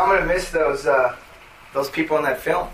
know, 0.00 0.12
I'm 0.12 0.18
gonna 0.18 0.32
miss 0.32 0.50
those 0.50 0.86
uh, 0.86 1.16
those 1.74 1.90
people 1.90 2.16
in 2.18 2.24
that 2.24 2.40
film. 2.40 2.68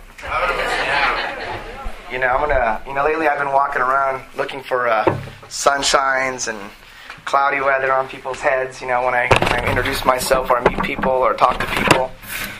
You 2.10 2.18
know, 2.18 2.28
I'm 2.28 2.40
gonna. 2.40 2.82
You 2.86 2.94
know, 2.94 3.04
lately 3.04 3.28
I've 3.28 3.38
been 3.38 3.52
walking 3.52 3.82
around 3.82 4.24
looking 4.36 4.62
for 4.62 4.88
uh, 4.88 5.04
sunshines 5.48 6.48
and 6.48 6.58
cloudy 7.24 7.60
weather 7.60 7.92
on 7.92 8.08
people's 8.08 8.40
heads. 8.40 8.80
You 8.80 8.88
know, 8.88 9.04
when 9.04 9.14
I, 9.14 9.28
when 9.28 9.52
I 9.52 9.68
introduce 9.68 10.04
myself 10.04 10.50
or 10.50 10.58
I 10.58 10.68
meet 10.68 10.82
people 10.82 11.10
or 11.10 11.34
talk 11.34 11.58
to 11.58 11.66
people. 11.66 12.10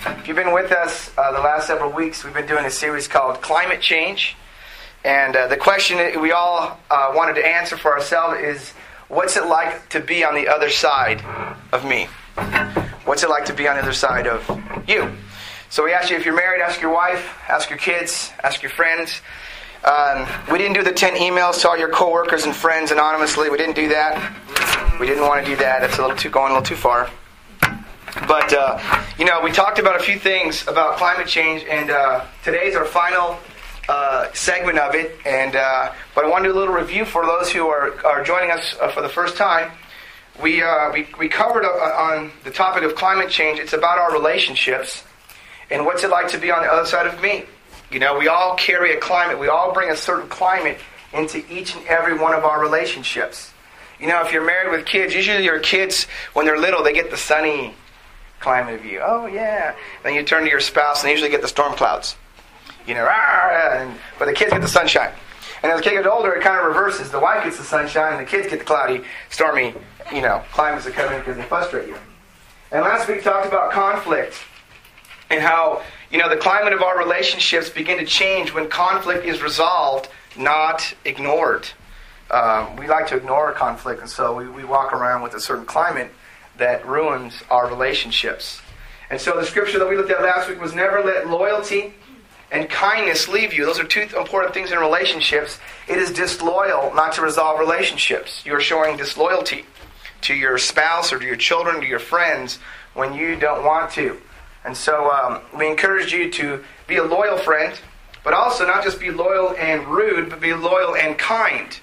If 0.07 0.29
you've 0.29 0.37
been 0.37 0.52
with 0.52 0.73
us 0.73 1.12
uh, 1.17 1.33
the 1.33 1.41
last 1.41 1.67
several 1.67 1.93
weeks, 1.93 2.25
we've 2.25 2.35
been 2.35 2.46
doing 2.46 2.64
a 2.64 2.71
series 2.71 3.07
called 3.07 3.41
Climate 3.41 3.80
Change. 3.80 4.37
And 5.05 5.37
uh, 5.37 5.46
the 5.46 5.57
question 5.57 5.98
that 5.98 6.21
we 6.21 6.33
all 6.33 6.79
uh, 6.91 7.12
wanted 7.14 7.35
to 7.35 7.46
answer 7.46 7.77
for 7.77 7.93
ourselves 7.93 8.41
is 8.41 8.73
what's 9.09 9.37
it 9.37 9.46
like 9.46 9.89
to 9.91 10.01
be 10.01 10.25
on 10.25 10.35
the 10.35 10.48
other 10.48 10.70
side 10.70 11.23
of 11.73 11.84
me? 11.84 12.09
What's 13.06 13.23
it 13.23 13.30
like 13.30 13.45
to 13.45 13.55
be 13.55 13.69
on 13.69 13.77
the 13.77 13.83
other 13.83 13.92
side 13.92 14.27
of 14.27 14.45
you? 14.88 15.12
So 15.70 15.84
we 15.84 15.92
asked 15.92 16.10
you 16.10 16.16
if 16.16 16.24
you're 16.24 16.34
married, 16.34 16.60
ask 16.60 16.80
your 16.80 16.92
wife, 16.92 17.38
ask 17.48 17.70
your 17.70 17.78
kids, 17.78 18.33
ask 18.42 18.62
your 18.62 18.70
friends. 18.70 19.23
Um, 19.84 20.27
we 20.51 20.59
didn't 20.59 20.74
do 20.74 20.83
the 20.83 20.91
10 20.91 21.14
emails 21.14 21.61
to 21.61 21.69
all 21.69 21.78
your 21.78 21.88
coworkers 21.88 22.47
and 22.47 22.55
friends 22.55 22.91
anonymously. 22.91 23.48
We 23.48 23.59
didn't 23.59 23.77
do 23.77 23.88
that. 23.91 24.98
We 24.98 25.06
didn't 25.06 25.23
want 25.23 25.45
to 25.45 25.48
do 25.48 25.56
that. 25.59 25.83
That's 25.83 25.98
a 25.98 26.02
little 26.02 26.16
too 26.16 26.30
going 26.30 26.50
a 26.50 26.55
little 26.55 26.66
too 26.66 26.74
far. 26.74 27.09
But 28.27 28.52
uh, 28.52 29.05
you 29.19 29.25
know, 29.25 29.41
we 29.41 29.52
talked 29.52 29.78
about 29.78 29.95
a 29.95 30.02
few 30.02 30.19
things 30.19 30.66
about 30.66 30.97
climate 30.97 31.28
change, 31.28 31.62
and 31.62 31.92
uh, 31.92 32.25
today's 32.42 32.75
our 32.75 32.84
final 32.84 33.38
uh, 33.88 34.33
segment 34.33 34.78
of 34.78 34.97
it. 34.97 35.16
And 35.25 35.55
uh, 35.55 35.92
but 36.16 36.25
I 36.25 36.28
want 36.28 36.42
to 36.42 36.50
do 36.50 36.56
a 36.56 36.59
little 36.59 36.75
review 36.75 37.05
for 37.05 37.25
those 37.25 37.52
who 37.52 37.69
are 37.69 38.05
are 38.05 38.25
joining 38.25 38.50
us 38.50 38.75
uh, 38.80 38.91
for 38.91 39.00
the 39.00 39.09
first 39.09 39.36
time. 39.36 39.70
We 40.43 40.63
uh, 40.63 40.93
we 40.93 41.09
we 41.19 41.29
covered 41.29 41.65
on 41.65 42.31
the 42.45 42.51
topic 42.51 42.83
of 42.83 42.95
climate 42.95 43.31
change. 43.31 43.59
It's 43.59 43.73
about 43.73 43.98
our 43.98 44.12
relationships 44.12 45.03
and 45.70 45.84
what's 45.84 46.05
it 46.05 46.11
like 46.11 46.28
to 46.28 46.39
be 46.39 46.51
on 46.51 46.62
the 46.62 46.70
other 46.70 46.87
side 46.87 47.06
of 47.06 47.20
me. 47.20 47.45
You 47.91 47.98
know, 47.98 48.19
we 48.19 48.28
all 48.28 48.56
carry 48.56 48.93
a 48.93 49.01
climate. 49.01 49.39
We 49.39 49.48
all 49.48 49.73
bring 49.73 49.91
a 49.91 49.97
certain 49.97 50.28
climate 50.28 50.78
into 51.12 51.43
each 51.53 51.75
and 51.75 51.87
every 51.87 52.19
one 52.19 52.34
of 52.34 52.45
our 52.45 52.61
relationships. 52.61 53.53
You 54.01 54.09
know, 54.09 54.23
if 54.23 54.33
you're 54.33 54.45
married 54.45 54.70
with 54.77 54.84
kids, 54.87 55.15
usually 55.15 55.45
your 55.45 55.61
kids, 55.61 56.06
when 56.34 56.45
they're 56.45 56.59
little, 56.59 56.83
they 56.83 56.93
get 56.93 57.11
the 57.11 57.17
sunny 57.17 57.75
climate 58.41 58.75
of 58.75 58.84
you. 58.84 59.00
Oh, 59.03 59.27
yeah. 59.27 59.75
Then 60.03 60.15
you 60.15 60.23
turn 60.23 60.45
to 60.45 60.50
your 60.50 60.61
spouse, 60.61 61.00
and 61.00 61.09
they 61.09 61.12
usually 61.12 61.31
get 61.31 61.41
the 61.41 61.48
storm 61.48 61.75
clouds. 61.75 62.17
You 62.87 62.95
know, 62.95 63.06
and, 63.06 63.98
but 64.19 64.27
the 64.27 64.34
kids 64.34 64.53
get 64.53 64.61
the 64.61 64.69
sunshine. 64.69 65.12
And 65.62 65.73
as 65.73 65.78
the 65.78 65.84
kid 65.84 65.95
gets 65.95 66.06
older, 66.06 66.33
it 66.33 66.43
kind 66.43 66.59
of 66.61 66.67
reverses. 66.67 67.11
The 67.11 67.19
wife 67.19 67.45
gets 67.45 67.56
the 67.56 67.65
sunshine, 67.65 68.19
and 68.19 68.27
the 68.27 68.31
kids 68.31 68.48
get 68.48 68.59
the 68.59 68.65
cloudy, 68.65 69.03
stormy, 69.31 69.75
you 70.12 70.23
know, 70.23 70.43
climates 70.53 70.85
that 70.85 70.95
come 70.95 71.12
in 71.12 71.21
because 71.21 71.37
they 71.37 71.43
frustrate 71.43 71.89
you. 71.89 71.97
And 72.71 72.83
last 72.83 73.09
week 73.09 73.19
we 73.19 73.23
talked 73.23 73.47
about 73.47 73.71
conflict 73.73 74.35
and 75.31 75.41
how 75.41 75.83
you 76.11 76.19
know 76.19 76.29
the 76.29 76.37
climate 76.37 76.73
of 76.73 76.83
our 76.83 76.99
relationships 76.99 77.69
begin 77.69 77.99
to 77.99 78.05
change 78.05 78.53
when 78.53 78.69
conflict 78.69 79.25
is 79.25 79.43
resolved, 79.43 80.09
not 80.37 80.95
ignored. 81.05 81.69
Um, 82.31 82.77
we 82.77 82.89
like 82.89 83.07
to 83.09 83.17
ignore 83.17 83.53
conflict, 83.53 84.01
and 84.01 84.11
so 84.11 84.34
we, 84.34 84.49
we 84.49 84.65
walk 84.65 84.93
around 84.93 85.23
with 85.23 85.34
a 85.34 85.41
certain 85.41 85.65
climate 85.65 86.11
that 86.59 86.84
ruins 86.87 87.43
our 87.51 87.69
relationships. 87.69 88.61
And 89.11 89.21
so 89.21 89.39
the 89.39 89.47
scripture 89.47 89.79
that 89.79 89.89
we 89.89 89.97
looked 89.97 90.11
at 90.11 90.21
last 90.23 90.49
week 90.49 90.61
was 90.61 90.75
never 90.75 91.03
let 91.03 91.29
loyalty 91.29 91.95
and 92.51 92.69
kindness 92.69 93.29
leave 93.29 93.53
you. 93.53 93.65
Those 93.65 93.79
are 93.79 93.84
two 93.84 94.09
important 94.17 94.55
things 94.55 94.73
in 94.73 94.79
relationships. 94.79 95.59
It 95.89 95.99
is 95.99 96.11
disloyal 96.12 96.93
not 96.95 97.12
to 97.15 97.23
resolve 97.23 97.61
relationships. 97.61 98.45
You're 98.45 98.61
showing 98.61 98.97
disloyalty 98.97 99.65
to 100.22 100.34
your 100.34 100.59
spouse 100.59 101.12
or 101.12 101.19
to 101.19 101.25
your 101.25 101.36
children, 101.36 101.81
to 101.81 101.86
your 101.86 101.98
friends, 101.98 102.59
when 102.95 103.14
you 103.14 103.36
don't 103.36 103.64
want 103.64 103.91
to. 103.92 104.19
And 104.64 104.77
so 104.77 105.11
um, 105.11 105.41
we 105.56 105.69
encourage 105.69 106.12
you 106.12 106.31
to 106.33 106.64
be 106.87 106.97
a 106.97 107.04
loyal 107.04 107.38
friend, 107.38 107.78
but 108.25 108.34
also 108.34 108.66
not 108.66 108.82
just 108.82 108.99
be 108.99 109.10
loyal 109.10 109.54
and 109.56 109.87
rude, 109.87 110.31
but 110.31 110.41
be 110.41 110.53
loyal 110.54 110.97
and 110.97 111.16
kind. 111.16 111.78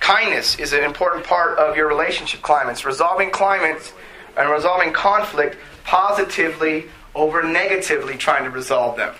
Kindness 0.00 0.58
is 0.58 0.72
an 0.72 0.82
important 0.82 1.24
part 1.24 1.58
of 1.58 1.76
your 1.76 1.86
relationship 1.86 2.42
climates. 2.42 2.84
Resolving 2.84 3.30
climates 3.30 3.92
and 4.36 4.50
resolving 4.50 4.92
conflict 4.92 5.56
positively 5.84 6.86
over 7.14 7.42
negatively 7.42 8.16
trying 8.16 8.44
to 8.44 8.50
resolve 8.50 8.96
them. 8.96 9.14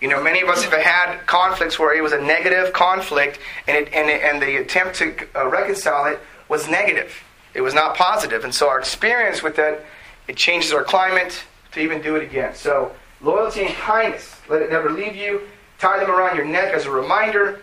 You 0.00 0.08
know, 0.08 0.22
many 0.22 0.40
of 0.40 0.48
us 0.48 0.64
have 0.64 0.72
had 0.72 1.26
conflicts 1.26 1.78
where 1.78 1.94
it 1.94 2.02
was 2.02 2.12
a 2.12 2.20
negative 2.20 2.72
conflict, 2.72 3.38
and, 3.68 3.76
it, 3.76 3.92
and, 3.92 4.08
it, 4.08 4.22
and 4.22 4.40
the 4.40 4.56
attempt 4.56 4.96
to 4.96 5.14
uh, 5.36 5.46
reconcile 5.46 6.06
it 6.06 6.20
was 6.48 6.68
negative. 6.68 7.12
It 7.54 7.60
was 7.60 7.74
not 7.74 7.96
positive. 7.96 8.44
And 8.44 8.54
so 8.54 8.68
our 8.68 8.78
experience 8.78 9.42
with 9.42 9.56
that, 9.56 9.84
it 10.28 10.36
changes 10.36 10.72
our 10.72 10.84
climate, 10.84 11.42
to 11.72 11.80
even 11.80 12.02
do 12.02 12.16
it 12.16 12.22
again. 12.22 12.54
So, 12.54 12.92
loyalty 13.20 13.66
and 13.66 13.74
kindness, 13.74 14.36
let 14.48 14.62
it 14.62 14.70
never 14.70 14.90
leave 14.90 15.14
you. 15.14 15.42
Tie 15.78 15.98
them 15.98 16.10
around 16.10 16.36
your 16.36 16.44
neck 16.44 16.74
as 16.74 16.86
a 16.86 16.90
reminder. 16.90 17.62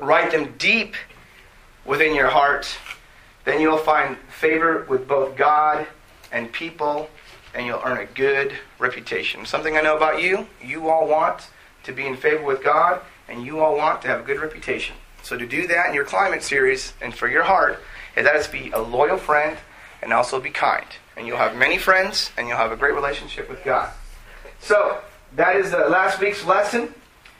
Write 0.00 0.32
them 0.32 0.54
deep 0.58 0.94
within 1.84 2.14
your 2.14 2.28
heart. 2.28 2.68
Then 3.44 3.60
you'll 3.60 3.78
find 3.78 4.16
favor 4.28 4.86
with 4.88 5.08
both 5.08 5.36
God 5.36 5.86
and 6.30 6.52
people, 6.52 7.08
and 7.54 7.66
you'll 7.66 7.82
earn 7.84 7.98
a 7.98 8.06
good 8.06 8.52
reputation. 8.78 9.44
Something 9.46 9.76
I 9.76 9.80
know 9.80 9.96
about 9.96 10.22
you, 10.22 10.46
you 10.62 10.88
all 10.88 11.08
want 11.08 11.48
to 11.84 11.92
be 11.92 12.06
in 12.06 12.16
favor 12.16 12.44
with 12.44 12.62
God, 12.62 13.00
and 13.28 13.44
you 13.44 13.60
all 13.60 13.76
want 13.76 14.02
to 14.02 14.08
have 14.08 14.20
a 14.20 14.22
good 14.22 14.40
reputation. 14.40 14.96
So 15.22 15.36
to 15.36 15.46
do 15.46 15.66
that 15.68 15.88
in 15.88 15.94
your 15.94 16.04
climate 16.04 16.42
series 16.42 16.92
and 17.00 17.14
for 17.14 17.28
your 17.28 17.44
heart, 17.44 17.80
is 18.16 18.24
that 18.24 18.36
is 18.36 18.46
be 18.46 18.70
a 18.70 18.80
loyal 18.80 19.18
friend 19.18 19.56
and 20.02 20.12
also 20.12 20.40
be 20.40 20.50
kind 20.50 20.86
and 21.16 21.26
you'll 21.26 21.38
have 21.38 21.56
many 21.56 21.78
friends, 21.78 22.30
and 22.36 22.48
you'll 22.48 22.56
have 22.56 22.72
a 22.72 22.76
great 22.76 22.94
relationship 22.94 23.48
with 23.48 23.62
God. 23.64 23.92
So, 24.60 25.00
that 25.36 25.56
is 25.56 25.70
the 25.70 25.78
last 25.78 26.20
week's 26.20 26.44
lesson. 26.44 26.94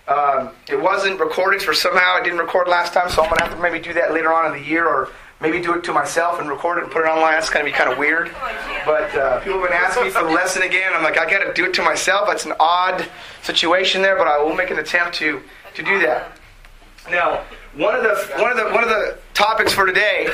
Um, 0.08 0.50
it 0.68 0.80
wasn't 0.80 1.20
recorded 1.20 1.62
for 1.62 1.72
somehow 1.72 2.14
I 2.14 2.22
didn't 2.22 2.38
record 2.38 2.68
last 2.68 2.92
time, 2.92 3.08
so 3.08 3.22
I'm 3.22 3.28
going 3.28 3.38
to 3.38 3.44
have 3.44 3.54
to 3.54 3.62
maybe 3.62 3.78
do 3.78 3.92
that 3.94 4.12
later 4.12 4.32
on 4.32 4.52
in 4.52 4.60
the 4.60 4.68
year 4.68 4.86
or 4.86 5.10
maybe 5.40 5.60
do 5.60 5.74
it 5.74 5.84
to 5.84 5.92
myself 5.92 6.40
and 6.40 6.48
record 6.48 6.78
it 6.78 6.84
and 6.84 6.92
put 6.92 7.04
it 7.04 7.08
online. 7.08 7.32
That's 7.32 7.50
going 7.50 7.64
to 7.64 7.70
be 7.70 7.76
kind 7.76 7.90
of 7.90 7.98
weird. 7.98 8.30
But 8.84 9.14
uh, 9.14 9.40
people 9.40 9.60
have 9.60 9.68
been 9.68 9.78
asking 9.78 10.04
me 10.04 10.10
for 10.10 10.24
the 10.24 10.30
lesson 10.30 10.62
again. 10.62 10.92
I'm 10.92 11.02
like, 11.02 11.18
I 11.18 11.30
got 11.30 11.44
to 11.44 11.52
do 11.52 11.66
it 11.66 11.74
to 11.74 11.82
myself. 11.82 12.28
That's 12.28 12.44
an 12.44 12.54
odd 12.58 13.08
situation 13.42 14.02
there, 14.02 14.16
but 14.16 14.26
I 14.26 14.42
will 14.42 14.54
make 14.54 14.70
an 14.70 14.78
attempt 14.78 15.14
to, 15.16 15.40
to 15.74 15.82
do 15.82 16.00
that. 16.00 16.36
Now, 17.10 17.44
one 17.76 17.94
of 17.94 18.02
the 18.02 18.14
one 18.40 18.50
of 18.50 18.56
the 18.58 18.64
one 18.64 18.84
of 18.84 18.90
the 18.90 19.16
topics 19.32 19.72
for 19.72 19.86
today 19.86 20.26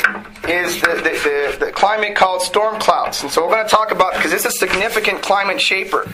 is 0.48 0.80
the, 0.80 0.88
the, 0.88 1.56
the, 1.58 1.66
the 1.66 1.72
climate 1.72 2.16
called 2.16 2.42
storm 2.42 2.80
clouds, 2.80 3.22
and 3.22 3.30
so 3.30 3.46
we're 3.46 3.52
going 3.54 3.64
to 3.64 3.70
talk 3.70 3.92
about 3.92 4.14
because 4.14 4.32
it's 4.32 4.44
a 4.44 4.50
significant 4.50 5.22
climate 5.22 5.60
shaper. 5.60 6.08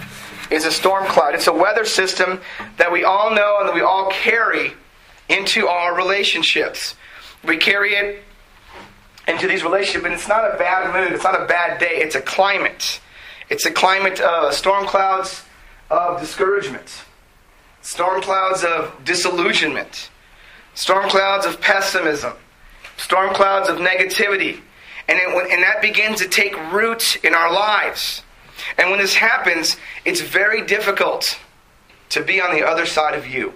Is 0.50 0.66
a 0.66 0.70
storm 0.70 1.06
cloud. 1.06 1.34
It's 1.34 1.46
a 1.46 1.52
weather 1.52 1.86
system 1.86 2.38
that 2.76 2.92
we 2.92 3.02
all 3.02 3.34
know 3.34 3.56
and 3.60 3.68
that 3.68 3.74
we 3.74 3.80
all 3.80 4.10
carry 4.10 4.74
into 5.30 5.66
our 5.66 5.96
relationships. 5.96 6.94
We 7.42 7.56
carry 7.56 7.94
it 7.94 8.22
into 9.26 9.48
these 9.48 9.64
relationships, 9.64 10.04
and 10.04 10.12
it's 10.12 10.28
not 10.28 10.44
a 10.44 10.58
bad 10.58 10.92
mood. 10.92 11.12
It's 11.12 11.24
not 11.24 11.40
a 11.40 11.46
bad 11.46 11.80
day. 11.80 11.96
It's 11.96 12.14
a 12.14 12.20
climate. 12.20 13.00
It's 13.48 13.64
a 13.64 13.70
climate 13.70 14.20
of 14.20 14.44
uh, 14.44 14.50
storm 14.52 14.86
clouds 14.86 15.44
of 15.90 16.20
discouragement, 16.20 17.04
storm 17.80 18.20
clouds 18.20 18.64
of 18.64 19.02
disillusionment 19.02 20.10
storm 20.74 21.08
clouds 21.08 21.46
of 21.46 21.60
pessimism, 21.60 22.34
storm 22.96 23.34
clouds 23.34 23.68
of 23.68 23.78
negativity. 23.78 24.60
And, 25.08 25.18
it, 25.18 25.52
and 25.52 25.62
that 25.62 25.82
begins 25.82 26.18
to 26.20 26.28
take 26.28 26.56
root 26.72 27.16
in 27.24 27.34
our 27.34 27.52
lives. 27.52 28.22
And 28.78 28.90
when 28.90 28.98
this 28.98 29.14
happens, 29.14 29.76
it's 30.04 30.20
very 30.20 30.64
difficult 30.64 31.38
to 32.10 32.22
be 32.22 32.40
on 32.40 32.54
the 32.54 32.66
other 32.66 32.86
side 32.86 33.14
of 33.14 33.26
you 33.26 33.54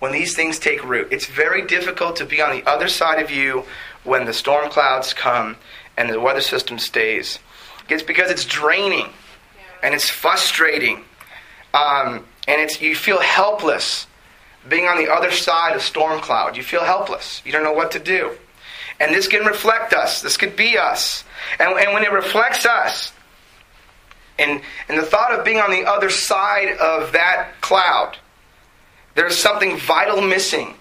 when 0.00 0.12
these 0.12 0.34
things 0.34 0.58
take 0.58 0.82
root. 0.84 1.08
It's 1.10 1.26
very 1.26 1.66
difficult 1.66 2.16
to 2.16 2.24
be 2.24 2.40
on 2.40 2.50
the 2.50 2.68
other 2.68 2.88
side 2.88 3.22
of 3.22 3.30
you 3.30 3.64
when 4.02 4.24
the 4.24 4.32
storm 4.32 4.70
clouds 4.70 5.12
come 5.12 5.56
and 5.96 6.08
the 6.08 6.18
weather 6.18 6.40
system 6.40 6.78
stays. 6.78 7.38
It's 7.88 8.02
because 8.02 8.30
it's 8.30 8.44
draining 8.44 9.08
and 9.82 9.94
it's 9.94 10.08
frustrating. 10.08 11.04
Um, 11.74 12.24
and 12.48 12.60
it's, 12.60 12.80
you 12.80 12.96
feel 12.96 13.20
helpless 13.20 14.06
being 14.68 14.86
on 14.86 14.98
the 14.98 15.10
other 15.10 15.30
side 15.30 15.74
of 15.74 15.82
storm 15.82 16.20
cloud. 16.20 16.56
You 16.56 16.62
feel 16.62 16.84
helpless. 16.84 17.42
You 17.44 17.52
don't 17.52 17.64
know 17.64 17.72
what 17.72 17.92
to 17.92 17.98
do. 17.98 18.36
And 18.98 19.14
this 19.14 19.26
can 19.26 19.46
reflect 19.46 19.94
us. 19.94 20.20
This 20.20 20.36
could 20.36 20.56
be 20.56 20.76
us. 20.76 21.24
And, 21.58 21.78
and 21.78 21.94
when 21.94 22.02
it 22.04 22.12
reflects 22.12 22.66
us, 22.66 23.12
and, 24.38 24.60
and 24.88 24.98
the 24.98 25.04
thought 25.04 25.32
of 25.32 25.44
being 25.44 25.58
on 25.58 25.70
the 25.70 25.84
other 25.84 26.10
side 26.10 26.76
of 26.78 27.12
that 27.12 27.52
cloud, 27.60 28.16
there's 29.14 29.36
something 29.36 29.78
vital 29.78 30.20
missing 30.20 30.74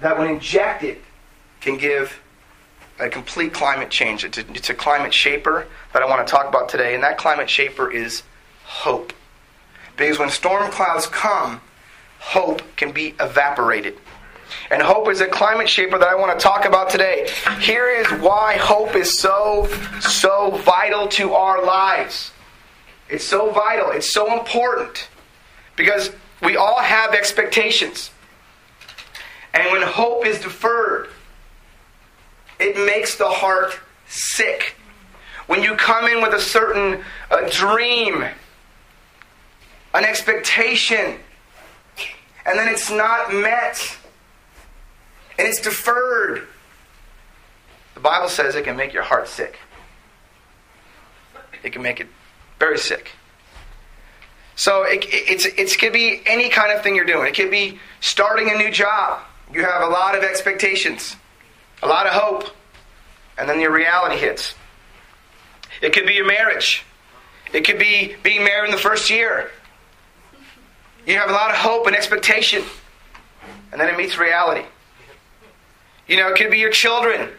that, 0.00 0.18
when 0.18 0.28
injected, 0.28 0.98
can 1.60 1.76
give 1.76 2.20
a 2.98 3.08
complete 3.08 3.52
climate 3.52 3.90
change. 3.90 4.24
It's 4.24 4.38
a, 4.38 4.50
it's 4.52 4.70
a 4.70 4.74
climate 4.74 5.12
shaper 5.12 5.66
that 5.92 6.02
I 6.02 6.06
want 6.06 6.26
to 6.26 6.30
talk 6.30 6.48
about 6.48 6.68
today, 6.68 6.94
and 6.94 7.02
that 7.02 7.18
climate 7.18 7.50
shaper 7.50 7.90
is 7.90 8.22
hope. 8.64 9.12
Because 9.96 10.18
when 10.18 10.30
storm 10.30 10.70
clouds 10.70 11.06
come, 11.06 11.60
hope 12.20 12.62
can 12.76 12.92
be 12.92 13.14
evaporated. 13.18 13.98
And 14.70 14.80
hope 14.82 15.08
is 15.08 15.20
a 15.20 15.26
climate 15.26 15.68
shaper 15.68 15.98
that 15.98 16.08
I 16.08 16.14
want 16.14 16.38
to 16.38 16.42
talk 16.42 16.64
about 16.64 16.90
today. 16.90 17.28
Here 17.60 17.88
is 17.88 18.06
why 18.20 18.56
hope 18.56 18.94
is 18.94 19.18
so, 19.18 19.68
so 20.00 20.52
vital 20.64 21.08
to 21.08 21.32
our 21.32 21.64
lives. 21.64 22.30
It's 23.08 23.24
so 23.24 23.50
vital. 23.50 23.90
It's 23.90 24.12
so 24.12 24.38
important. 24.38 25.08
Because 25.76 26.10
we 26.42 26.56
all 26.56 26.80
have 26.80 27.14
expectations. 27.14 28.10
And 29.52 29.70
when 29.72 29.82
hope 29.82 30.24
is 30.26 30.40
deferred, 30.40 31.08
it 32.60 32.76
makes 32.86 33.16
the 33.16 33.28
heart 33.28 33.78
sick. 34.06 34.76
When 35.46 35.62
you 35.62 35.74
come 35.74 36.06
in 36.06 36.22
with 36.22 36.34
a 36.34 36.40
certain 36.40 37.02
uh, 37.30 37.48
dream, 37.50 38.24
an 39.94 40.04
expectation, 40.04 41.18
and 42.50 42.58
then 42.58 42.68
it's 42.68 42.90
not 42.90 43.32
met, 43.32 43.96
and 45.38 45.46
it's 45.46 45.60
deferred, 45.60 46.48
the 47.94 48.00
Bible 48.00 48.28
says 48.28 48.56
it 48.56 48.64
can 48.64 48.76
make 48.76 48.92
your 48.92 49.04
heart 49.04 49.28
sick. 49.28 49.56
It 51.62 51.72
can 51.72 51.80
make 51.80 52.00
it 52.00 52.08
very 52.58 52.76
sick. 52.76 53.12
So 54.56 54.82
it, 54.82 55.04
it's, 55.08 55.46
it 55.46 55.78
could 55.78 55.92
be 55.92 56.22
any 56.26 56.48
kind 56.48 56.72
of 56.72 56.82
thing 56.82 56.96
you're 56.96 57.04
doing. 57.04 57.28
It 57.28 57.34
could 57.34 57.52
be 57.52 57.78
starting 58.00 58.50
a 58.50 58.58
new 58.58 58.70
job. 58.72 59.20
You 59.52 59.64
have 59.64 59.82
a 59.82 59.86
lot 59.86 60.18
of 60.18 60.24
expectations, 60.24 61.14
a 61.84 61.86
lot 61.86 62.06
of 62.06 62.14
hope, 62.14 62.50
and 63.38 63.48
then 63.48 63.60
your 63.60 63.70
reality 63.70 64.16
hits. 64.16 64.54
It 65.80 65.92
could 65.92 66.04
be 66.04 66.14
your 66.14 66.26
marriage. 66.26 66.84
It 67.52 67.64
could 67.64 67.78
be 67.78 68.16
being 68.24 68.42
married 68.42 68.70
in 68.70 68.72
the 68.72 68.82
first 68.82 69.08
year. 69.08 69.52
You 71.06 71.16
have 71.16 71.30
a 71.30 71.32
lot 71.32 71.50
of 71.50 71.56
hope 71.56 71.86
and 71.86 71.96
expectation, 71.96 72.62
and 73.72 73.80
then 73.80 73.88
it 73.88 73.96
meets 73.96 74.18
reality. 74.18 74.66
You 76.06 76.16
know, 76.16 76.28
it 76.28 76.36
could 76.36 76.50
be 76.50 76.58
your 76.58 76.70
children. 76.70 77.30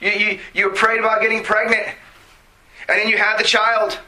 You, 0.00 0.10
you, 0.10 0.38
you 0.54 0.70
prayed 0.70 1.00
about 1.00 1.20
getting 1.20 1.42
pregnant, 1.42 1.86
and 2.88 2.98
then 2.98 3.08
you 3.08 3.18
had 3.18 3.38
the 3.38 3.44
child, 3.44 3.98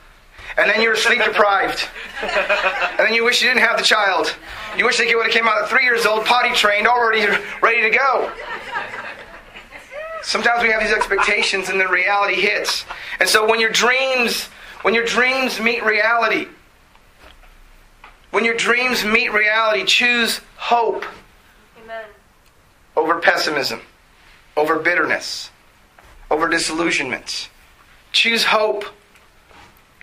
and 0.56 0.70
then 0.70 0.80
you're 0.82 0.96
sleep 0.96 1.22
deprived, 1.24 1.88
and 2.22 2.98
then 2.98 3.14
you 3.14 3.24
wish 3.24 3.42
you 3.42 3.48
didn't 3.48 3.62
have 3.62 3.78
the 3.78 3.84
child. 3.84 4.34
You 4.76 4.84
wish 4.84 4.98
they 4.98 5.14
would 5.14 5.26
have 5.26 5.32
came 5.32 5.48
out 5.48 5.62
at 5.62 5.68
three 5.68 5.84
years 5.84 6.06
old, 6.06 6.24
potty 6.24 6.54
trained, 6.54 6.86
already 6.86 7.26
ready 7.60 7.82
to 7.82 7.90
go. 7.90 8.32
Sometimes 10.22 10.62
we 10.62 10.70
have 10.70 10.82
these 10.82 10.92
expectations, 10.92 11.68
and 11.68 11.80
then 11.80 11.88
reality 11.90 12.40
hits. 12.40 12.84
And 13.18 13.28
so 13.28 13.48
when 13.48 13.60
your 13.60 13.70
dreams, 13.70 14.44
when 14.82 14.94
your 14.94 15.04
dreams 15.04 15.60
meet 15.60 15.84
reality, 15.84 16.46
when 18.30 18.44
your 18.44 18.54
dreams 18.54 19.04
meet 19.04 19.32
reality, 19.32 19.84
choose 19.84 20.40
hope 20.56 21.04
Amen. 21.82 22.04
over 22.96 23.20
pessimism, 23.20 23.80
over 24.56 24.78
bitterness, 24.78 25.50
over 26.30 26.48
disillusionment. 26.48 27.48
Choose 28.12 28.44
hope. 28.44 28.84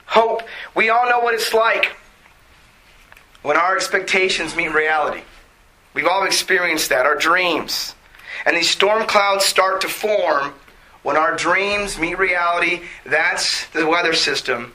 Hope. 0.05 0.43
We 0.75 0.89
all 0.89 1.09
know 1.09 1.19
what 1.19 1.33
it's 1.33 1.53
like 1.53 1.95
when 3.41 3.57
our 3.57 3.75
expectations 3.75 4.55
meet 4.55 4.73
reality. 4.73 5.21
We've 5.93 6.07
all 6.07 6.25
experienced 6.25 6.89
that, 6.89 7.05
our 7.05 7.15
dreams. 7.15 7.95
And 8.45 8.55
these 8.55 8.69
storm 8.69 9.05
clouds 9.07 9.45
start 9.45 9.81
to 9.81 9.89
form 9.89 10.53
when 11.03 11.17
our 11.17 11.35
dreams 11.35 11.97
meet 11.97 12.17
reality. 12.19 12.81
That's 13.05 13.67
the 13.67 13.85
weather 13.87 14.13
system 14.13 14.73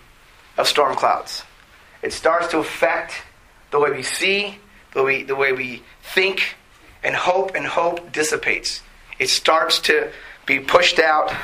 of 0.56 0.66
storm 0.66 0.96
clouds. 0.96 1.44
It 2.02 2.12
starts 2.12 2.48
to 2.48 2.58
affect 2.58 3.22
the 3.72 3.80
way 3.80 3.90
we 3.90 4.02
see, 4.02 4.58
the 4.94 5.02
way, 5.02 5.24
the 5.24 5.34
way 5.34 5.52
we 5.52 5.82
think, 6.02 6.54
and 7.02 7.16
hope 7.16 7.56
and 7.56 7.66
hope 7.66 8.12
dissipates. 8.12 8.82
It 9.18 9.28
starts 9.28 9.80
to 9.80 10.12
be 10.46 10.60
pushed 10.60 11.00
out 11.00 11.34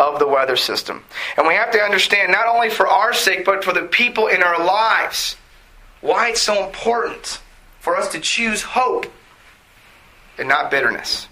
of 0.00 0.18
the 0.18 0.26
weather 0.26 0.56
system. 0.56 1.04
And 1.36 1.46
we 1.46 1.54
have 1.54 1.70
to 1.72 1.78
understand, 1.78 2.32
not 2.32 2.48
only 2.48 2.70
for 2.70 2.88
our 2.88 3.12
sake, 3.12 3.44
but 3.44 3.62
for 3.62 3.72
the 3.72 3.82
people 3.82 4.26
in 4.26 4.42
our 4.42 4.64
lives, 4.64 5.36
why 6.00 6.30
it's 6.30 6.42
so 6.42 6.66
important 6.66 7.40
for 7.80 7.96
us 7.96 8.08
to 8.12 8.20
choose 8.20 8.62
hope 8.62 9.06
and 10.38 10.48
not 10.48 10.70
bitterness. 10.70 11.28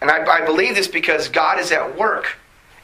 And 0.00 0.10
I, 0.10 0.24
I 0.24 0.44
believe 0.44 0.76
this 0.76 0.88
because 0.88 1.28
God 1.28 1.58
is 1.58 1.72
at 1.72 1.98
work 1.98 2.36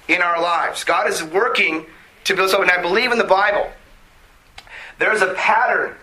in 0.09 0.21
our 0.21 0.41
lives. 0.41 0.85
God 0.85 1.09
is 1.09 1.23
working 1.23 1.87
to 2.25 2.35
build 2.35 2.51
something. 2.51 2.69
And 2.69 2.79
I 2.79 2.83
believe 2.83 3.13
in 3.13 3.19
the 3.19 3.25
Bible. 3.25 3.71
There's 4.99 5.23
a 5.23 5.33
pattern 5.35 5.95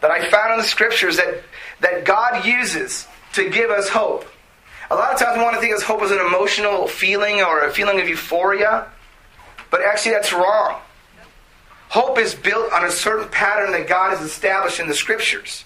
that 0.00 0.10
I 0.10 0.28
found 0.30 0.52
in 0.52 0.58
the 0.58 0.64
scriptures 0.64 1.16
that, 1.16 1.42
that 1.80 2.04
God 2.04 2.44
uses 2.44 3.06
to 3.34 3.48
give 3.50 3.70
us 3.70 3.88
hope. 3.88 4.24
A 4.90 4.94
lot 4.94 5.12
of 5.12 5.18
times 5.18 5.36
we 5.36 5.44
want 5.44 5.54
to 5.54 5.60
think 5.60 5.76
of 5.76 5.82
hope 5.82 6.02
as 6.02 6.10
an 6.10 6.18
emotional 6.18 6.86
feeling 6.86 7.42
or 7.42 7.64
a 7.64 7.72
feeling 7.72 8.00
of 8.00 8.08
euphoria, 8.08 8.86
but 9.70 9.82
actually 9.82 10.12
that's 10.12 10.32
wrong. 10.32 10.80
Hope 11.90 12.18
is 12.18 12.34
built 12.34 12.72
on 12.72 12.84
a 12.84 12.90
certain 12.90 13.28
pattern 13.28 13.72
that 13.72 13.88
God 13.88 14.16
has 14.16 14.20
established 14.20 14.80
in 14.80 14.88
the 14.88 14.94
scriptures. 14.94 15.64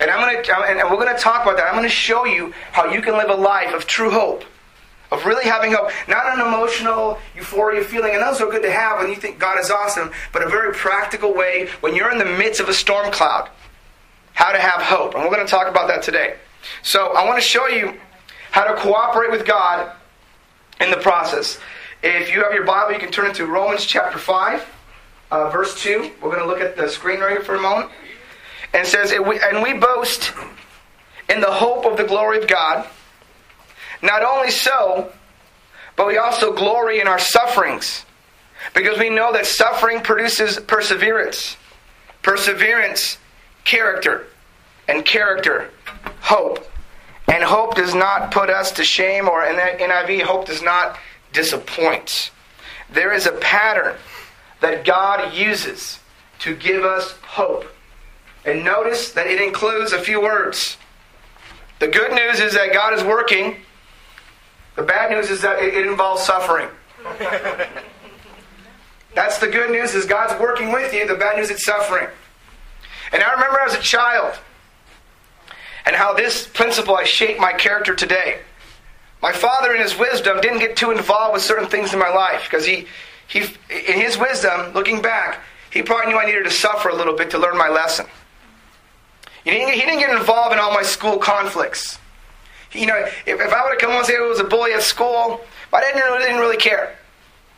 And 0.00 0.10
I'm 0.10 0.20
going 0.20 0.42
to, 0.42 0.54
and 0.56 0.78
we're 0.90 1.02
going 1.02 1.14
to 1.14 1.20
talk 1.20 1.42
about 1.42 1.56
that. 1.56 1.66
I'm 1.66 1.74
going 1.74 1.84
to 1.84 1.88
show 1.88 2.24
you 2.24 2.52
how 2.72 2.90
you 2.92 3.00
can 3.00 3.14
live 3.14 3.30
a 3.30 3.34
life 3.34 3.72
of 3.72 3.86
true 3.86 4.10
hope, 4.10 4.44
of 5.14 5.24
really 5.24 5.44
having 5.44 5.72
hope, 5.72 5.90
not 6.08 6.26
an 6.26 6.46
emotional 6.46 7.18
euphoria 7.34 7.82
feeling, 7.84 8.14
and 8.14 8.22
those 8.22 8.40
are 8.40 8.50
good 8.50 8.62
to 8.62 8.72
have 8.72 8.98
when 8.98 9.08
you 9.08 9.16
think 9.16 9.38
God 9.38 9.58
is 9.60 9.70
awesome, 9.70 10.10
but 10.32 10.42
a 10.42 10.48
very 10.48 10.74
practical 10.74 11.32
way 11.32 11.68
when 11.80 11.94
you're 11.94 12.10
in 12.10 12.18
the 12.18 12.24
midst 12.24 12.60
of 12.60 12.68
a 12.68 12.74
storm 12.74 13.10
cloud, 13.12 13.48
how 14.32 14.50
to 14.52 14.58
have 14.58 14.82
hope. 14.82 15.14
And 15.14 15.22
we're 15.22 15.30
going 15.30 15.46
to 15.46 15.50
talk 15.50 15.68
about 15.68 15.88
that 15.88 16.02
today. 16.02 16.34
So 16.82 17.14
I 17.14 17.24
want 17.24 17.36
to 17.36 17.46
show 17.46 17.68
you 17.68 17.94
how 18.50 18.64
to 18.64 18.74
cooperate 18.80 19.30
with 19.30 19.46
God 19.46 19.92
in 20.80 20.90
the 20.90 20.96
process. 20.96 21.58
If 22.02 22.32
you 22.32 22.42
have 22.42 22.52
your 22.52 22.64
Bible, 22.64 22.92
you 22.92 22.98
can 22.98 23.10
turn 23.10 23.32
to 23.34 23.46
Romans 23.46 23.86
chapter 23.86 24.18
5, 24.18 24.70
uh, 25.30 25.50
verse 25.50 25.80
2. 25.82 26.12
We're 26.20 26.30
going 26.30 26.42
to 26.42 26.46
look 26.46 26.60
at 26.60 26.76
the 26.76 26.88
screen 26.88 27.20
right 27.20 27.30
here 27.30 27.42
for 27.42 27.54
a 27.54 27.60
moment. 27.60 27.90
And 28.72 28.86
says, 28.86 29.12
And 29.12 29.62
we 29.62 29.72
boast 29.74 30.32
in 31.28 31.40
the 31.40 31.50
hope 31.50 31.86
of 31.86 31.96
the 31.96 32.04
glory 32.04 32.38
of 32.38 32.48
God. 32.48 32.86
Not 34.02 34.22
only 34.22 34.50
so, 34.50 35.12
but 35.96 36.06
we 36.06 36.18
also 36.18 36.52
glory 36.52 37.00
in 37.00 37.08
our 37.08 37.18
sufferings, 37.18 38.04
because 38.74 38.98
we 38.98 39.10
know 39.10 39.32
that 39.32 39.46
suffering 39.46 40.00
produces 40.00 40.58
perseverance. 40.58 41.56
Perseverance, 42.22 43.18
character, 43.64 44.26
and 44.88 45.04
character, 45.04 45.70
hope. 46.20 46.66
And 47.28 47.42
hope 47.42 47.74
does 47.74 47.94
not 47.94 48.30
put 48.30 48.50
us 48.50 48.72
to 48.72 48.84
shame, 48.84 49.28
or 49.28 49.44
in 49.44 49.56
the 49.56 49.84
NIV, 49.84 50.22
hope 50.22 50.46
does 50.46 50.62
not 50.62 50.98
disappoint. 51.32 52.30
There 52.90 53.12
is 53.12 53.26
a 53.26 53.32
pattern 53.32 53.96
that 54.60 54.84
God 54.84 55.34
uses 55.34 55.98
to 56.40 56.54
give 56.54 56.84
us 56.84 57.12
hope. 57.22 57.66
And 58.44 58.64
notice 58.64 59.12
that 59.12 59.26
it 59.26 59.40
includes 59.40 59.92
a 59.92 60.00
few 60.00 60.20
words. 60.20 60.76
The 61.78 61.88
good 61.88 62.12
news 62.12 62.40
is 62.40 62.54
that 62.54 62.72
God 62.72 62.94
is 62.94 63.02
working. 63.02 63.56
The 64.76 64.82
bad 64.82 65.10
news 65.10 65.30
is 65.30 65.42
that 65.42 65.62
it 65.62 65.86
involves 65.86 66.22
suffering. 66.22 66.68
That's 69.14 69.38
the 69.38 69.46
good 69.46 69.70
news 69.70 69.94
is 69.94 70.06
God's 70.06 70.38
working 70.40 70.72
with 70.72 70.92
you. 70.92 71.06
The 71.06 71.14
bad 71.14 71.36
news 71.36 71.50
is 71.50 71.64
suffering. 71.64 72.08
And 73.12 73.22
I 73.22 73.32
remember 73.32 73.60
as 73.60 73.74
a 73.74 73.80
child 73.80 74.36
and 75.86 75.94
how 75.94 76.14
this 76.14 76.48
principle 76.48 76.96
has 76.96 77.08
shaped 77.08 77.38
my 77.38 77.52
character 77.52 77.94
today. 77.94 78.40
My 79.22 79.32
father, 79.32 79.72
in 79.74 79.80
his 79.80 79.96
wisdom, 79.96 80.40
didn't 80.40 80.58
get 80.58 80.76
too 80.76 80.90
involved 80.90 81.34
with 81.34 81.42
certain 81.42 81.68
things 81.68 81.92
in 81.92 81.98
my 81.98 82.10
life 82.10 82.44
because 82.44 82.66
he, 82.66 82.86
he, 83.28 83.40
in 83.70 84.00
his 84.00 84.18
wisdom, 84.18 84.72
looking 84.74 85.00
back, 85.00 85.40
he 85.70 85.82
probably 85.82 86.12
knew 86.12 86.18
I 86.18 86.26
needed 86.26 86.44
to 86.44 86.50
suffer 86.50 86.88
a 86.88 86.94
little 86.94 87.14
bit 87.16 87.30
to 87.30 87.38
learn 87.38 87.56
my 87.56 87.68
lesson. 87.68 88.06
He 89.44 89.50
didn't, 89.50 89.74
he 89.74 89.80
didn't 89.80 90.00
get 90.00 90.10
involved 90.10 90.52
in 90.52 90.58
all 90.58 90.72
my 90.72 90.82
school 90.82 91.18
conflicts. 91.18 91.98
You 92.74 92.86
know, 92.86 92.96
if, 92.96 93.24
if 93.26 93.52
I 93.52 93.62
would 93.62 93.70
have 93.70 93.78
come 93.78 93.90
on 93.90 93.98
and 93.98 94.06
said 94.06 94.16
I 94.16 94.28
was 94.28 94.40
a 94.40 94.44
bully 94.44 94.72
at 94.72 94.82
school, 94.82 95.40
dad 95.70 95.94
didn't, 95.94 96.18
didn't 96.18 96.38
really 96.38 96.56
care. 96.56 96.96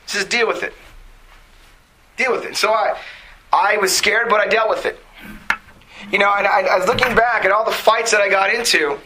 Just 0.07 0.29
deal 0.29 0.47
with 0.47 0.63
it. 0.63 0.75
Deal 2.17 2.33
with 2.33 2.45
it. 2.45 2.57
So 2.57 2.71
I, 2.71 2.97
I 3.53 3.79
was 3.79 3.97
scared, 3.97 4.29
but 4.29 4.41
I 4.41 4.47
dealt 4.47 4.69
with 4.69 4.87
it. 4.87 4.99
You 6.13 6.19
know, 6.19 6.33
and 6.33 6.47
I, 6.47 6.61
I 6.61 6.79
was 6.79 6.87
looking 6.87 7.15
back 7.17 7.45
at 7.45 7.51
all 7.51 7.65
the 7.65 7.73
fights 7.73 8.11
that 8.13 8.21
I 8.21 8.29
got 8.29 8.53
into. 8.55 8.99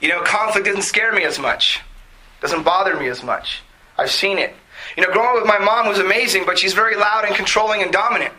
You 0.00 0.08
know, 0.08 0.22
conflict 0.22 0.66
doesn't 0.66 0.82
scare 0.82 1.12
me 1.12 1.24
as 1.24 1.38
much. 1.38 1.80
Doesn't 2.40 2.62
bother 2.62 2.96
me 2.96 3.08
as 3.08 3.22
much. 3.22 3.62
I've 3.98 4.10
seen 4.10 4.38
it. 4.38 4.54
You 4.96 5.06
know, 5.06 5.12
growing 5.12 5.28
up 5.28 5.34
with 5.34 5.46
my 5.46 5.58
mom 5.58 5.88
was 5.88 5.98
amazing, 5.98 6.44
but 6.46 6.58
she's 6.58 6.72
very 6.74 6.96
loud 6.96 7.24
and 7.24 7.34
controlling 7.34 7.82
and 7.82 7.92
dominant. 7.92 8.32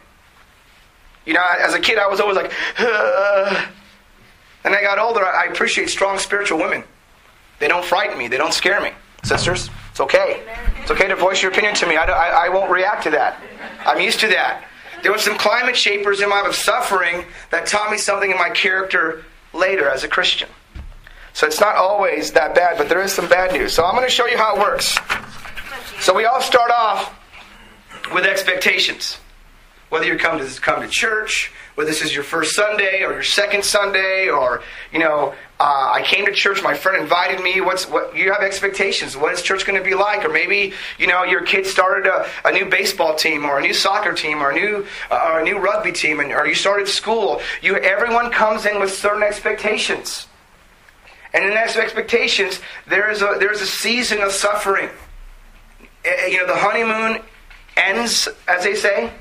You 1.26 1.34
know, 1.34 1.44
as 1.60 1.74
a 1.74 1.80
kid, 1.80 2.00
I 2.00 2.08
was 2.08 2.20
always 2.20 2.38
like, 2.38 2.52
uh. 2.80 3.68
And 4.64 4.76
I 4.76 4.82
got 4.82 5.00
older, 5.00 5.26
I 5.26 5.46
appreciate 5.46 5.90
strong 5.90 6.18
spiritual 6.18 6.60
women. 6.60 6.84
They 7.60 7.68
don't 7.68 7.86
frighten 7.86 8.18
me, 8.18 8.28
they 8.28 8.38
don't 8.38 8.54
scare 8.54 8.82
me. 8.82 8.92
Sisters, 9.24 9.70
it's 9.92 10.00
okay. 10.00 10.44
It's 10.82 10.90
okay 10.92 11.08
to 11.08 11.16
voice 11.16 11.42
your 11.42 11.52
opinion 11.52 11.76
to 11.76 11.88
me. 11.88 11.96
I, 11.96 12.06
I, 12.06 12.46
I 12.46 12.50
won't 12.50 12.72
react 12.72 13.04
to 13.04 13.12
that. 13.12 13.40
I'm 13.86 14.00
used 14.00 14.20
to 14.22 14.28
that. 14.28 14.66
There 15.04 15.12
were 15.12 15.18
some 15.18 15.38
climate 15.38 15.76
shapers 15.76 16.22
in 16.22 16.30
my 16.30 16.42
life 16.42 16.50
of 16.50 16.56
suffering 16.56 17.26
that 17.50 17.68
taught 17.68 17.92
me 17.92 17.98
something 17.98 18.32
in 18.32 18.38
my 18.38 18.50
character 18.50 19.24
later 19.54 19.90
as 19.90 20.04
a 20.04 20.08
Christian. 20.08 20.50
So 21.34 21.48
it's 21.48 21.60
not 21.60 21.76
always 21.76 22.32
that 22.34 22.56
bad, 22.56 22.78
but 22.78 22.90
there 22.90 23.02
is 23.02 23.12
some 23.12 23.28
bad 23.28 23.54
news. 23.54 23.74
So 23.74 23.86
I'm 23.86 23.96
going 23.96 24.06
to 24.06 24.12
show 24.12 24.28
you 24.28 24.38
how 24.38 24.56
it 24.56 24.60
works. 24.60 24.98
So 26.00 26.14
we 26.14 26.26
all 26.26 26.42
start 26.42 26.72
off 26.72 27.18
with 28.14 28.26
expectations. 28.26 29.18
Whether 29.92 30.06
you 30.06 30.18
come 30.18 30.40
to 30.40 30.62
come 30.62 30.82
to 30.82 30.88
church, 30.88 31.52
whether 31.76 31.90
this 31.90 32.02
is 32.02 32.16
your 32.16 32.24
first 32.24 32.56
Sunday 32.56 33.04
or 33.04 33.12
your 33.12 33.24
second 33.24 33.66
Sunday, 33.66 34.30
or 34.30 34.64
you 34.94 35.00
know, 35.00 35.34
uh, 35.60 35.92
I 35.94 36.02
came 36.02 36.26
to 36.28 36.32
church, 36.32 36.64
my 36.64 36.74
friend 36.74 37.04
invited 37.04 37.44
me. 37.44 37.60
What's 37.60 37.90
what? 37.90 38.16
You 38.16 38.32
have 38.32 38.42
expectations. 38.42 39.18
What 39.18 39.34
is 39.34 39.42
church 39.42 39.66
going 39.66 39.78
to 39.78 39.84
be 39.84 39.94
like? 39.94 40.24
Or 40.24 40.30
maybe 40.30 40.72
you 40.98 41.08
know 41.08 41.26
your 41.26 41.42
kid 41.42 41.66
started 41.66 42.08
a, 42.08 42.26
a 42.46 42.54
new 42.54 42.70
baseball 42.70 43.16
team, 43.16 43.44
or 43.44 43.60
a 43.60 43.62
new 43.62 43.74
soccer 43.74 44.14
team, 44.14 44.42
or 44.42 44.52
a 44.52 44.56
new 44.56 44.88
uh, 45.12 45.30
or 45.34 45.42
a 45.42 45.44
new 45.44 45.60
rugby 45.60 45.92
team, 45.92 46.22
and 46.22 46.32
or 46.32 46.48
you 46.48 46.56
started 46.56 46.88
school. 46.88 47.42
You 47.62 47.76
everyone 47.76 48.32
comes 48.32 48.66
in 48.66 48.80
with 48.80 48.94
certain 48.94 49.24
expectations, 49.24 50.26
and 51.34 51.44
in 51.44 51.54
those 51.54 51.76
expectations, 51.76 52.62
there 52.88 53.12
is 53.12 53.22
a 53.22 53.36
there 53.40 53.52
is 53.52 53.62
a 53.62 53.68
season 53.68 54.22
of 54.22 54.32
suffering. 54.32 54.90
Uh, 56.06 56.28
you 56.28 56.38
know, 56.38 56.48
the 56.48 56.56
honeymoon 56.56 57.22
ends, 57.76 58.30
as 58.48 58.64
they 58.64 58.76
say. 58.76 59.12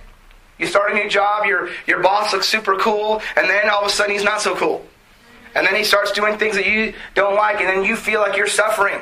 You 0.60 0.66
start 0.66 0.92
a 0.92 0.94
new 0.94 1.08
job, 1.08 1.46
your, 1.46 1.70
your 1.86 2.02
boss 2.02 2.34
looks 2.34 2.46
super 2.46 2.76
cool, 2.76 3.22
and 3.34 3.48
then 3.48 3.70
all 3.70 3.80
of 3.80 3.86
a 3.86 3.90
sudden 3.90 4.12
he's 4.12 4.22
not 4.22 4.42
so 4.42 4.54
cool. 4.54 4.84
And 5.54 5.66
then 5.66 5.74
he 5.74 5.84
starts 5.84 6.12
doing 6.12 6.36
things 6.36 6.54
that 6.56 6.66
you 6.66 6.92
don't 7.14 7.34
like, 7.34 7.60
and 7.60 7.68
then 7.68 7.82
you 7.82 7.96
feel 7.96 8.20
like 8.20 8.36
you're 8.36 8.46
suffering. 8.46 9.00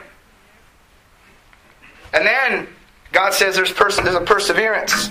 And 2.14 2.24
then 2.24 2.68
God 3.12 3.34
says 3.34 3.56
there's, 3.56 3.72
pers- 3.72 3.96
there's 3.96 4.14
a 4.14 4.20
perseverance. 4.20 5.10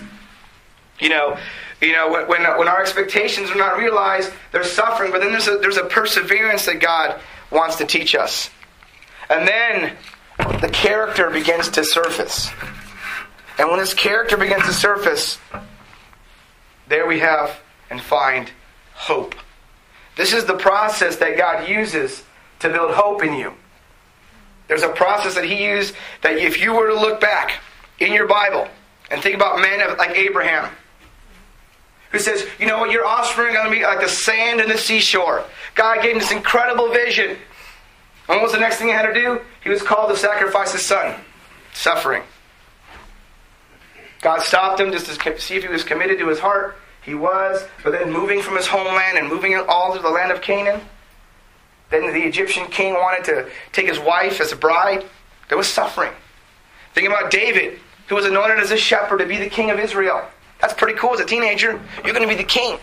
You 1.00 1.10
know, 1.10 1.38
you 1.82 1.92
know 1.92 2.10
when, 2.12 2.28
when, 2.28 2.58
when 2.58 2.68
our 2.68 2.82
expectations 2.82 3.52
are 3.52 3.56
not 3.56 3.78
realized, 3.78 4.32
there's 4.52 4.72
suffering, 4.72 5.12
but 5.12 5.20
then 5.20 5.32
there's 5.32 5.48
a, 5.48 5.58
there's 5.58 5.78
a 5.78 5.84
perseverance 5.84 6.66
that 6.66 6.80
God 6.80 7.20
wants 7.52 7.76
to 7.76 7.86
teach 7.86 8.16
us. 8.16 8.50
And 9.30 9.46
then 9.48 9.98
the 10.62 10.70
character 10.70 11.30
begins 11.30 11.70
to 11.72 11.84
surface. 11.84 12.50
And 13.60 13.70
when 13.70 13.80
this 13.80 13.94
character 13.94 14.38
begins 14.38 14.64
to 14.64 14.74
surface, 14.74 15.38
there 16.88 17.08
we 17.08 17.20
have 17.20 17.60
and 17.90 18.02
find 18.02 18.52
hope. 18.94 19.36
This 20.16 20.34
is 20.34 20.46
the 20.46 20.58
process 20.58 21.18
that 21.18 21.38
God 21.38 21.70
uses 21.70 22.24
to 22.60 22.70
build 22.70 22.92
hope 22.92 23.24
in 23.24 23.34
you. 23.34 23.54
There's 24.68 24.84
a 24.84 24.90
process 24.90 25.36
that 25.36 25.46
He 25.46 25.66
used 25.66 25.96
that 26.24 26.38
if 26.38 26.62
you 26.62 26.74
were 26.74 26.88
to 26.88 26.96
look 26.96 27.22
back 27.22 27.62
in 28.00 28.14
your 28.14 28.28
Bible 28.28 28.68
and 29.10 29.22
think 29.22 29.36
about 29.36 29.62
men 29.62 29.80
like 29.98 30.18
Abraham, 30.18 30.70
who 32.12 32.20
says, 32.20 32.46
you 32.60 32.66
know 32.66 32.80
what, 32.80 32.92
your 32.92 33.06
offspring 33.06 33.50
are 33.50 33.54
going 33.54 33.70
to 33.70 33.76
be 33.76 33.84
like 33.84 34.02
the 34.02 34.10
sand 34.10 34.60
in 34.60 34.70
the 34.70 34.78
seashore. 34.78 35.44
God 35.76 36.02
gave 36.02 36.14
him 36.14 36.20
this 36.20 36.32
incredible 36.32 36.92
vision. 36.92 37.38
And 38.30 38.38
what 38.38 38.42
was 38.42 38.54
the 38.54 38.60
next 38.60 38.78
thing 38.78 38.88
he 38.88 38.94
had 38.94 39.06
to 39.06 39.14
do? 39.14 39.42
He 39.64 39.70
was 39.70 39.82
called 39.82 40.10
to 40.10 40.18
sacrifice 40.18 40.72
his 40.72 40.82
son. 40.82 41.16
Suffering. 41.74 42.24
God 44.22 44.42
stopped 44.42 44.80
him 44.80 44.92
just 44.92 45.06
to 45.06 45.40
see 45.40 45.56
if 45.56 45.64
he 45.64 45.70
was 45.70 45.84
committed 45.84 46.20
to 46.20 46.28
his 46.28 46.40
heart. 46.40 46.78
He 47.04 47.14
was, 47.14 47.66
but 47.84 47.92
then 47.92 48.12
moving 48.12 48.42
from 48.42 48.56
his 48.56 48.68
homeland 48.68 49.18
and 49.18 49.30
moving 49.30 49.56
all 49.68 49.96
to 49.96 50.02
the 50.02 50.10
land 50.10 50.32
of 50.32 50.42
Canaan. 50.42 50.82
Then 51.90 52.12
the 52.12 52.24
Egyptian 52.24 52.68
king 52.68 52.94
wanted 52.94 53.24
to 53.26 53.50
take 53.72 53.88
his 53.88 54.00
wife 54.00 54.42
as 54.42 54.52
a 54.52 54.58
bride. 54.58 55.06
There 55.48 55.58
was 55.58 55.68
suffering. 55.68 56.12
Think 56.94 57.08
about 57.08 57.32
David, 57.32 57.80
who 58.08 58.16
was 58.16 58.26
anointed 58.26 58.60
as 58.60 58.72
a 58.72 58.78
shepherd 58.78 59.20
to 59.20 59.26
be 59.26 59.38
the 59.38 59.50
king 59.50 59.70
of 59.70 59.80
Israel. 59.80 60.28
That's 60.60 60.74
pretty 60.74 60.98
cool 60.98 61.14
as 61.14 61.20
a 61.20 61.26
teenager. 61.26 61.80
You're 62.04 62.14
going 62.14 62.28
to 62.28 62.28
be 62.28 62.36
the 62.36 62.44
king. 62.44 62.78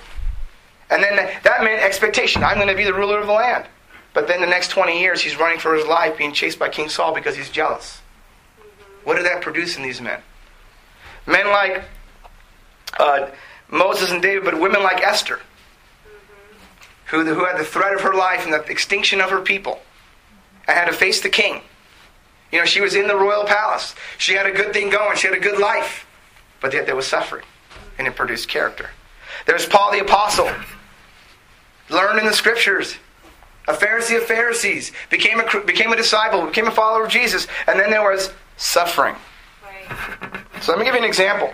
And 0.90 1.02
then 1.02 1.16
that 1.16 1.62
meant 1.62 1.82
expectation. 1.82 2.42
I'm 2.44 2.56
going 2.56 2.68
to 2.68 2.76
be 2.76 2.84
the 2.84 2.94
ruler 2.94 3.18
of 3.18 3.26
the 3.26 3.32
land. 3.32 3.66
But 4.12 4.28
then 4.28 4.40
the 4.40 4.46
next 4.46 4.68
20 4.68 5.00
years, 5.00 5.20
he's 5.20 5.36
running 5.36 5.58
for 5.58 5.74
his 5.74 5.86
life, 5.86 6.16
being 6.16 6.32
chased 6.32 6.58
by 6.58 6.68
King 6.68 6.88
Saul 6.88 7.12
because 7.12 7.36
he's 7.36 7.50
jealous. 7.50 8.00
What 9.02 9.16
did 9.16 9.26
that 9.26 9.42
produce 9.42 9.76
in 9.76 9.82
these 9.82 10.00
men? 10.00 10.20
Men 11.26 11.48
like 11.48 11.84
uh, 12.98 13.30
Moses 13.70 14.10
and 14.10 14.22
David, 14.22 14.44
but 14.44 14.60
women 14.60 14.82
like 14.82 15.02
Esther, 15.02 15.40
who, 17.06 17.24
who 17.24 17.44
had 17.44 17.58
the 17.58 17.64
threat 17.64 17.94
of 17.94 18.00
her 18.02 18.14
life 18.14 18.44
and 18.44 18.52
the 18.52 18.62
extinction 18.64 19.20
of 19.20 19.30
her 19.30 19.40
people, 19.40 19.80
and 20.66 20.76
had 20.76 20.86
to 20.86 20.92
face 20.92 21.20
the 21.20 21.28
king. 21.28 21.62
You 22.52 22.60
know, 22.60 22.64
she 22.64 22.80
was 22.80 22.94
in 22.94 23.08
the 23.08 23.16
royal 23.16 23.44
palace. 23.44 23.94
She 24.18 24.34
had 24.34 24.46
a 24.46 24.52
good 24.52 24.72
thing 24.72 24.90
going. 24.90 25.16
She 25.16 25.26
had 25.26 25.36
a 25.36 25.40
good 25.40 25.58
life. 25.58 26.06
But 26.60 26.72
yet 26.72 26.86
there 26.86 26.96
was 26.96 27.06
suffering, 27.06 27.44
and 27.98 28.06
it 28.06 28.16
produced 28.16 28.48
character. 28.48 28.90
There's 29.46 29.66
Paul 29.66 29.92
the 29.92 30.00
Apostle, 30.00 30.50
learned 31.90 32.20
in 32.20 32.26
the 32.26 32.32
scriptures, 32.32 32.96
a 33.66 33.72
Pharisee 33.72 34.16
of 34.16 34.24
Pharisees, 34.24 34.92
became 35.10 35.40
a, 35.40 35.60
became 35.60 35.92
a 35.92 35.96
disciple, 35.96 36.46
became 36.46 36.66
a 36.66 36.70
follower 36.70 37.04
of 37.04 37.10
Jesus, 37.10 37.46
and 37.66 37.78
then 37.78 37.90
there 37.90 38.02
was 38.02 38.32
suffering. 38.56 39.16
So 40.60 40.72
let 40.72 40.78
me 40.78 40.84
give 40.84 40.94
you 40.94 41.00
an 41.00 41.06
example 41.06 41.52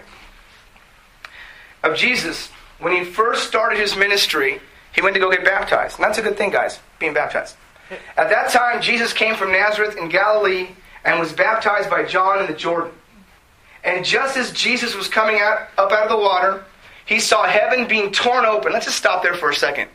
of 1.82 1.96
Jesus. 1.96 2.50
When 2.78 2.92
he 2.92 3.04
first 3.04 3.46
started 3.46 3.78
his 3.78 3.96
ministry, 3.96 4.60
he 4.92 5.02
went 5.02 5.14
to 5.14 5.20
go 5.20 5.30
get 5.30 5.44
baptized. 5.44 5.98
And 5.98 6.04
that's 6.04 6.18
a 6.18 6.22
good 6.22 6.36
thing, 6.36 6.50
guys, 6.50 6.78
being 6.98 7.14
baptized. 7.14 7.56
At 8.16 8.30
that 8.30 8.50
time, 8.50 8.80
Jesus 8.80 9.12
came 9.12 9.34
from 9.34 9.52
Nazareth 9.52 9.96
in 9.96 10.08
Galilee 10.08 10.68
and 11.04 11.18
was 11.18 11.32
baptized 11.32 11.90
by 11.90 12.04
John 12.04 12.40
in 12.40 12.46
the 12.46 12.54
Jordan. 12.54 12.92
And 13.82 14.04
just 14.04 14.36
as 14.36 14.52
Jesus 14.52 14.94
was 14.94 15.08
coming 15.08 15.40
out, 15.40 15.68
up 15.78 15.90
out 15.90 16.04
of 16.04 16.10
the 16.10 16.16
water, 16.16 16.64
he 17.06 17.18
saw 17.18 17.46
heaven 17.46 17.88
being 17.88 18.12
torn 18.12 18.44
open. 18.44 18.72
Let's 18.72 18.86
just 18.86 18.98
stop 18.98 19.22
there 19.22 19.34
for 19.34 19.50
a 19.50 19.54
second. 19.54 19.88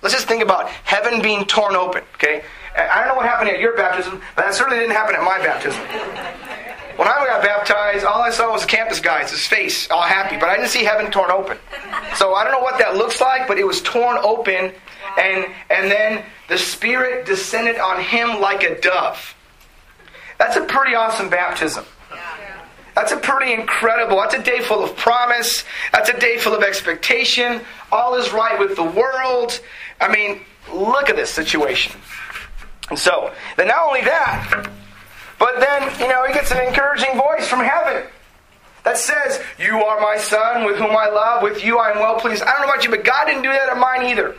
Let's 0.00 0.14
just 0.14 0.26
think 0.26 0.42
about 0.42 0.68
heaven 0.68 1.20
being 1.20 1.44
torn 1.44 1.76
open, 1.76 2.02
okay? 2.14 2.42
I 2.76 3.00
don't 3.00 3.08
know 3.08 3.14
what 3.16 3.26
happened 3.26 3.50
at 3.50 3.60
your 3.60 3.76
baptism, 3.76 4.20
but 4.34 4.46
that 4.46 4.54
certainly 4.54 4.78
didn't 4.78 4.94
happen 4.94 5.14
at 5.14 5.22
my 5.22 5.38
baptism. 5.38 5.80
When 6.96 7.08
I 7.08 7.24
got 7.26 7.42
baptized, 7.42 8.04
all 8.04 8.20
I 8.22 8.30
saw 8.30 8.52
was 8.52 8.62
the 8.62 8.68
campus 8.68 9.00
guy's 9.00 9.30
his 9.30 9.46
face, 9.46 9.90
all 9.90 10.02
happy, 10.02 10.36
but 10.36 10.48
I 10.48 10.56
didn't 10.56 10.70
see 10.70 10.84
heaven 10.84 11.10
torn 11.10 11.30
open. 11.30 11.58
So 12.16 12.34
I 12.34 12.44
don't 12.44 12.52
know 12.52 12.60
what 12.60 12.78
that 12.78 12.96
looks 12.96 13.20
like, 13.20 13.48
but 13.48 13.58
it 13.58 13.66
was 13.66 13.80
torn 13.82 14.18
open, 14.18 14.72
and 15.18 15.46
and 15.70 15.90
then 15.90 16.24
the 16.48 16.58
Spirit 16.58 17.24
descended 17.26 17.78
on 17.78 18.02
him 18.02 18.40
like 18.40 18.62
a 18.62 18.78
dove. 18.80 19.34
That's 20.38 20.56
a 20.56 20.64
pretty 20.64 20.94
awesome 20.94 21.30
baptism. 21.30 21.84
That's 22.94 23.12
a 23.12 23.16
pretty 23.16 23.54
incredible. 23.54 24.18
That's 24.18 24.34
a 24.34 24.42
day 24.42 24.60
full 24.60 24.84
of 24.84 24.94
promise. 24.96 25.64
That's 25.92 26.10
a 26.10 26.18
day 26.18 26.36
full 26.36 26.54
of 26.54 26.62
expectation. 26.62 27.62
All 27.90 28.14
is 28.16 28.32
right 28.32 28.58
with 28.58 28.76
the 28.76 28.84
world. 28.84 29.60
I 30.00 30.12
mean, 30.12 30.42
look 30.70 31.08
at 31.08 31.16
this 31.16 31.30
situation. 31.30 31.98
And 32.90 32.98
so, 32.98 33.32
then 33.56 33.68
not 33.68 33.86
only 33.86 34.02
that, 34.02 34.68
but 35.42 35.58
then, 35.58 35.82
you 35.98 36.06
know, 36.06 36.24
he 36.24 36.32
gets 36.32 36.52
an 36.52 36.64
encouraging 36.64 37.16
voice 37.16 37.48
from 37.48 37.64
heaven 37.64 38.04
that 38.84 38.96
says, 38.96 39.42
You 39.58 39.74
are 39.82 40.00
my 40.00 40.16
son 40.16 40.64
with 40.64 40.76
whom 40.76 40.96
I 40.96 41.08
love. 41.08 41.42
With 41.42 41.64
you 41.64 41.78
I 41.78 41.90
am 41.90 41.98
well 41.98 42.20
pleased. 42.20 42.44
I 42.44 42.52
don't 42.52 42.60
know 42.60 42.72
about 42.72 42.84
you, 42.84 42.90
but 42.90 43.02
God 43.02 43.24
didn't 43.24 43.42
do 43.42 43.48
that 43.48 43.68
at 43.68 43.76
mine 43.76 44.04
either. 44.04 44.36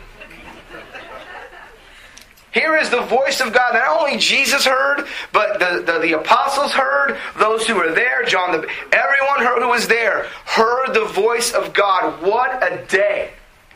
Here 2.53 2.77
is 2.77 2.89
the 2.89 3.01
voice 3.01 3.41
of 3.41 3.51
God 3.51 3.73
not 3.73 3.99
only 3.99 4.17
Jesus 4.17 4.63
heard, 4.63 5.05
but 5.33 5.59
the, 5.59 5.83
the, 5.85 5.99
the, 5.99 6.13
apostles 6.13 6.71
heard, 6.71 7.17
those 7.37 7.67
who 7.67 7.75
were 7.75 7.91
there, 7.91 8.23
John, 8.23 8.53
the, 8.53 8.65
everyone 8.93 9.39
heard 9.39 9.61
who 9.61 9.67
was 9.67 9.89
there, 9.89 10.27
heard 10.45 10.93
the 10.93 11.03
voice 11.03 11.51
of 11.51 11.73
God. 11.73 12.21
What 12.21 12.63
a 12.63 12.81
day. 12.85 13.31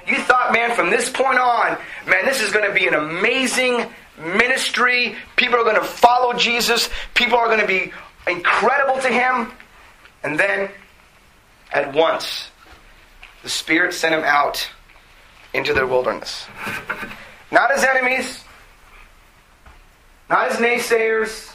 You 0.07 0.15
thought, 0.19 0.53
man, 0.53 0.73
from 0.73 0.91
this 0.91 1.09
point 1.09 1.39
on, 1.39 1.77
man, 2.07 2.23
this 2.23 2.41
is 2.41 2.53
going 2.53 2.65
to 2.65 2.73
be 2.73 2.87
an 2.87 2.93
amazing 2.93 3.85
ministry. 4.17 5.15
People 5.35 5.59
are 5.59 5.63
going 5.63 5.75
to 5.75 5.83
follow 5.83 6.33
Jesus. 6.33 6.89
People 7.13 7.37
are 7.37 7.47
going 7.47 7.59
to 7.59 7.67
be 7.67 7.91
incredible 8.27 8.99
to 9.01 9.09
him. 9.09 9.51
And 10.23 10.39
then, 10.39 10.69
at 11.71 11.93
once, 11.93 12.49
the 13.43 13.49
Spirit 13.49 13.93
sent 13.93 14.13
him 14.13 14.23
out 14.23 14.69
into 15.53 15.73
the 15.73 15.85
wilderness. 15.85 16.45
Not 17.51 17.71
as 17.71 17.83
enemies, 17.83 18.43
not 20.29 20.51
as 20.51 20.57
naysayers, 20.57 21.53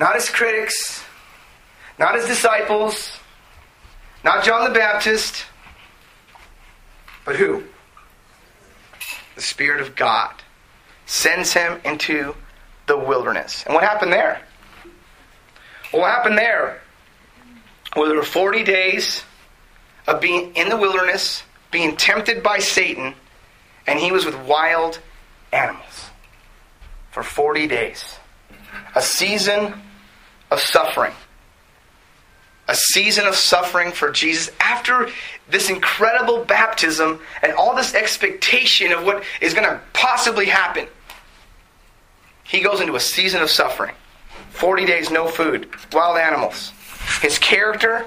not 0.00 0.16
as 0.16 0.30
critics, 0.30 1.04
not 1.98 2.16
as 2.16 2.26
disciples, 2.26 3.12
not 4.24 4.44
John 4.44 4.64
the 4.64 4.78
Baptist, 4.78 5.44
but 7.24 7.36
who? 7.36 7.62
The 9.34 9.42
Spirit 9.42 9.80
of 9.80 9.94
God 9.94 10.41
sends 11.12 11.52
him 11.52 11.78
into 11.84 12.34
the 12.86 12.96
wilderness. 12.96 13.64
And 13.66 13.74
what 13.74 13.84
happened 13.84 14.14
there? 14.14 14.40
What 15.90 16.10
happened 16.10 16.38
there? 16.38 16.80
Well, 17.94 18.08
there 18.08 18.16
were 18.16 18.22
40 18.22 18.64
days 18.64 19.22
of 20.06 20.22
being 20.22 20.56
in 20.56 20.70
the 20.70 20.76
wilderness, 20.78 21.42
being 21.70 21.96
tempted 21.96 22.42
by 22.42 22.60
Satan, 22.60 23.12
and 23.86 23.98
he 23.98 24.10
was 24.10 24.24
with 24.24 24.34
wild 24.46 25.00
animals 25.52 26.08
for 27.10 27.22
40 27.22 27.66
days. 27.66 28.18
A 28.94 29.02
season 29.02 29.74
of 30.50 30.60
suffering. 30.60 31.12
A 32.68 32.74
season 32.74 33.26
of 33.26 33.34
suffering 33.34 33.92
for 33.92 34.10
Jesus 34.10 34.50
after 34.60 35.10
this 35.50 35.68
incredible 35.68 36.42
baptism 36.46 37.20
and 37.42 37.52
all 37.52 37.76
this 37.76 37.94
expectation 37.94 38.92
of 38.92 39.04
what 39.04 39.24
is 39.42 39.52
going 39.52 39.68
to 39.68 39.78
possibly 39.92 40.46
happen. 40.46 40.88
He 42.44 42.60
goes 42.60 42.80
into 42.80 42.94
a 42.96 43.00
season 43.00 43.42
of 43.42 43.50
suffering 43.50 43.94
40 44.50 44.86
days, 44.86 45.10
no 45.10 45.28
food, 45.28 45.68
wild 45.92 46.18
animals. 46.18 46.72
His 47.20 47.38
character 47.38 48.06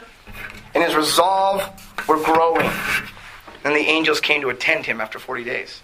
and 0.74 0.84
his 0.84 0.96
resolve 0.96 1.64
were 2.08 2.22
growing. 2.22 2.70
Then 3.64 3.74
the 3.74 3.80
angels 3.80 4.20
came 4.20 4.42
to 4.42 4.50
attend 4.50 4.86
him 4.86 5.02
after 5.02 5.18
40 5.18 5.44
days. 5.44 5.82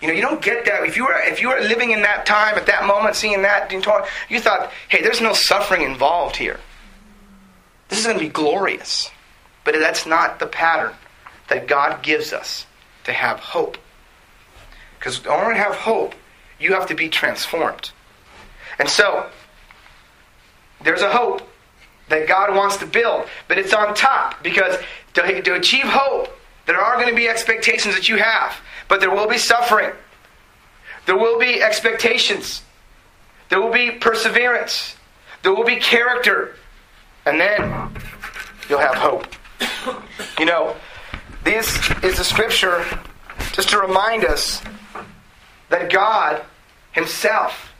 You 0.00 0.08
know, 0.08 0.14
you 0.14 0.22
don't 0.22 0.40
get 0.40 0.64
that. 0.64 0.84
If 0.84 0.96
you 0.96 1.04
were 1.04 1.20
if 1.20 1.42
you 1.42 1.48
were 1.48 1.60
living 1.60 1.90
in 1.90 2.02
that 2.02 2.24
time, 2.24 2.56
at 2.56 2.66
that 2.66 2.86
moment, 2.86 3.16
seeing 3.16 3.42
that, 3.42 3.70
you 3.70 3.80
thought, 4.40 4.70
hey, 4.88 5.02
there's 5.02 5.20
no 5.20 5.34
suffering 5.34 5.82
involved 5.82 6.36
here. 6.36 6.58
This 7.88 7.98
is 7.98 8.06
going 8.06 8.18
to 8.18 8.24
be 8.24 8.30
glorious. 8.30 9.10
But 9.64 9.74
that's 9.74 10.06
not 10.06 10.38
the 10.38 10.46
pattern 10.46 10.94
that 11.48 11.66
God 11.66 12.02
gives 12.02 12.32
us 12.32 12.64
to 13.04 13.12
have 13.12 13.38
hope. 13.40 13.76
Because 14.98 15.20
in 15.20 15.26
order 15.26 15.52
to 15.52 15.58
have 15.58 15.74
hope, 15.74 16.14
you 16.60 16.74
have 16.74 16.86
to 16.86 16.94
be 16.94 17.08
transformed. 17.08 17.90
And 18.78 18.88
so, 18.88 19.28
there's 20.82 21.02
a 21.02 21.10
hope 21.10 21.42
that 22.08 22.28
God 22.28 22.54
wants 22.54 22.76
to 22.78 22.86
build, 22.86 23.26
but 23.48 23.58
it's 23.58 23.72
on 23.72 23.94
top 23.94 24.42
because 24.42 24.76
to, 25.14 25.42
to 25.42 25.54
achieve 25.54 25.84
hope, 25.84 26.28
there 26.66 26.78
are 26.78 26.96
going 26.96 27.08
to 27.08 27.14
be 27.14 27.28
expectations 27.28 27.94
that 27.94 28.08
you 28.08 28.16
have, 28.16 28.56
but 28.88 29.00
there 29.00 29.10
will 29.10 29.28
be 29.28 29.38
suffering. 29.38 29.90
There 31.06 31.16
will 31.16 31.38
be 31.38 31.62
expectations. 31.62 32.62
There 33.48 33.60
will 33.60 33.72
be 33.72 33.90
perseverance. 33.90 34.96
There 35.42 35.52
will 35.52 35.64
be 35.64 35.76
character. 35.76 36.56
And 37.26 37.40
then 37.40 37.90
you'll 38.68 38.78
have 38.78 38.94
hope. 38.94 39.26
You 40.38 40.44
know, 40.46 40.76
this 41.44 41.78
is 42.02 42.18
a 42.18 42.24
scripture 42.24 42.84
just 43.52 43.70
to 43.70 43.78
remind 43.78 44.24
us 44.24 44.62
that 45.70 45.90
God 45.90 46.42
Himself 46.92 47.72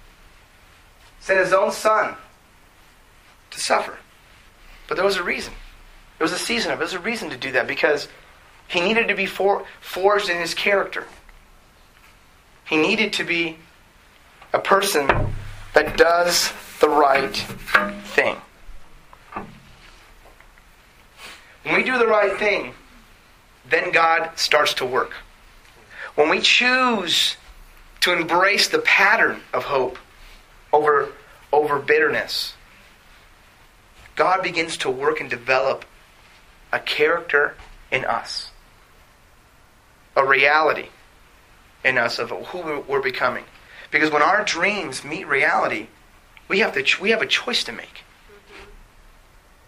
sent 1.20 1.38
His 1.38 1.52
own 1.52 1.70
Son 1.70 2.16
to 3.50 3.60
suffer. 3.60 3.98
But 4.88 4.96
there 4.96 5.04
was 5.04 5.16
a 5.16 5.22
reason. 5.22 5.52
There 6.18 6.24
was 6.24 6.32
a 6.32 6.38
season 6.38 6.72
of 6.72 6.76
it. 6.76 6.78
There 6.78 6.86
was 6.86 6.94
a 6.94 6.98
reason 6.98 7.30
to 7.30 7.36
do 7.36 7.52
that 7.52 7.66
because 7.68 8.08
He 8.68 8.80
needed 8.80 9.08
to 9.08 9.14
be 9.14 9.26
for, 9.26 9.66
forged 9.80 10.30
in 10.30 10.38
His 10.38 10.54
character. 10.54 11.06
He 12.64 12.76
needed 12.76 13.12
to 13.14 13.24
be 13.24 13.58
a 14.52 14.60
person 14.60 15.06
that 15.74 15.96
does 15.96 16.52
the 16.80 16.88
right 16.88 17.36
thing. 17.36 18.36
When 21.62 21.74
we 21.74 21.82
do 21.82 21.98
the 21.98 22.06
right 22.06 22.36
thing, 22.38 22.74
then 23.68 23.92
God 23.92 24.30
starts 24.36 24.74
to 24.74 24.86
work. 24.86 25.12
When 26.14 26.28
we 26.28 26.40
choose 26.40 27.36
to 28.00 28.12
embrace 28.12 28.68
the 28.68 28.78
pattern 28.78 29.40
of 29.52 29.64
hope 29.64 29.98
over, 30.72 31.10
over 31.52 31.78
bitterness, 31.78 32.54
God 34.16 34.42
begins 34.42 34.76
to 34.78 34.90
work 34.90 35.20
and 35.20 35.28
develop 35.28 35.84
a 36.72 36.78
character 36.78 37.56
in 37.90 38.04
us, 38.04 38.50
a 40.16 40.24
reality 40.24 40.88
in 41.84 41.98
us 41.98 42.18
of 42.18 42.30
who 42.30 42.84
we're 42.86 43.02
becoming. 43.02 43.44
Because 43.90 44.10
when 44.10 44.22
our 44.22 44.44
dreams 44.44 45.04
meet 45.04 45.26
reality, 45.26 45.88
we 46.48 46.60
have, 46.60 46.72
to, 46.74 47.02
we 47.02 47.10
have 47.10 47.22
a 47.22 47.26
choice 47.26 47.64
to 47.64 47.72
make. 47.72 48.04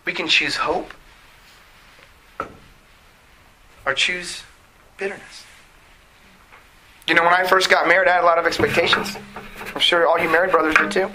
We 0.04 0.12
can 0.12 0.28
choose 0.28 0.56
hope 0.56 0.92
or 3.84 3.94
choose 3.94 4.42
bitterness. 4.96 5.44
You 7.12 7.16
know, 7.16 7.24
when 7.24 7.34
I 7.34 7.44
first 7.44 7.68
got 7.68 7.86
married, 7.86 8.08
I 8.08 8.12
had 8.12 8.22
a 8.22 8.24
lot 8.24 8.38
of 8.38 8.46
expectations. 8.46 9.18
I'm 9.74 9.82
sure 9.82 10.08
all 10.08 10.18
you 10.18 10.30
married 10.30 10.50
brothers 10.50 10.74
did 10.76 10.90
too. 10.90 11.10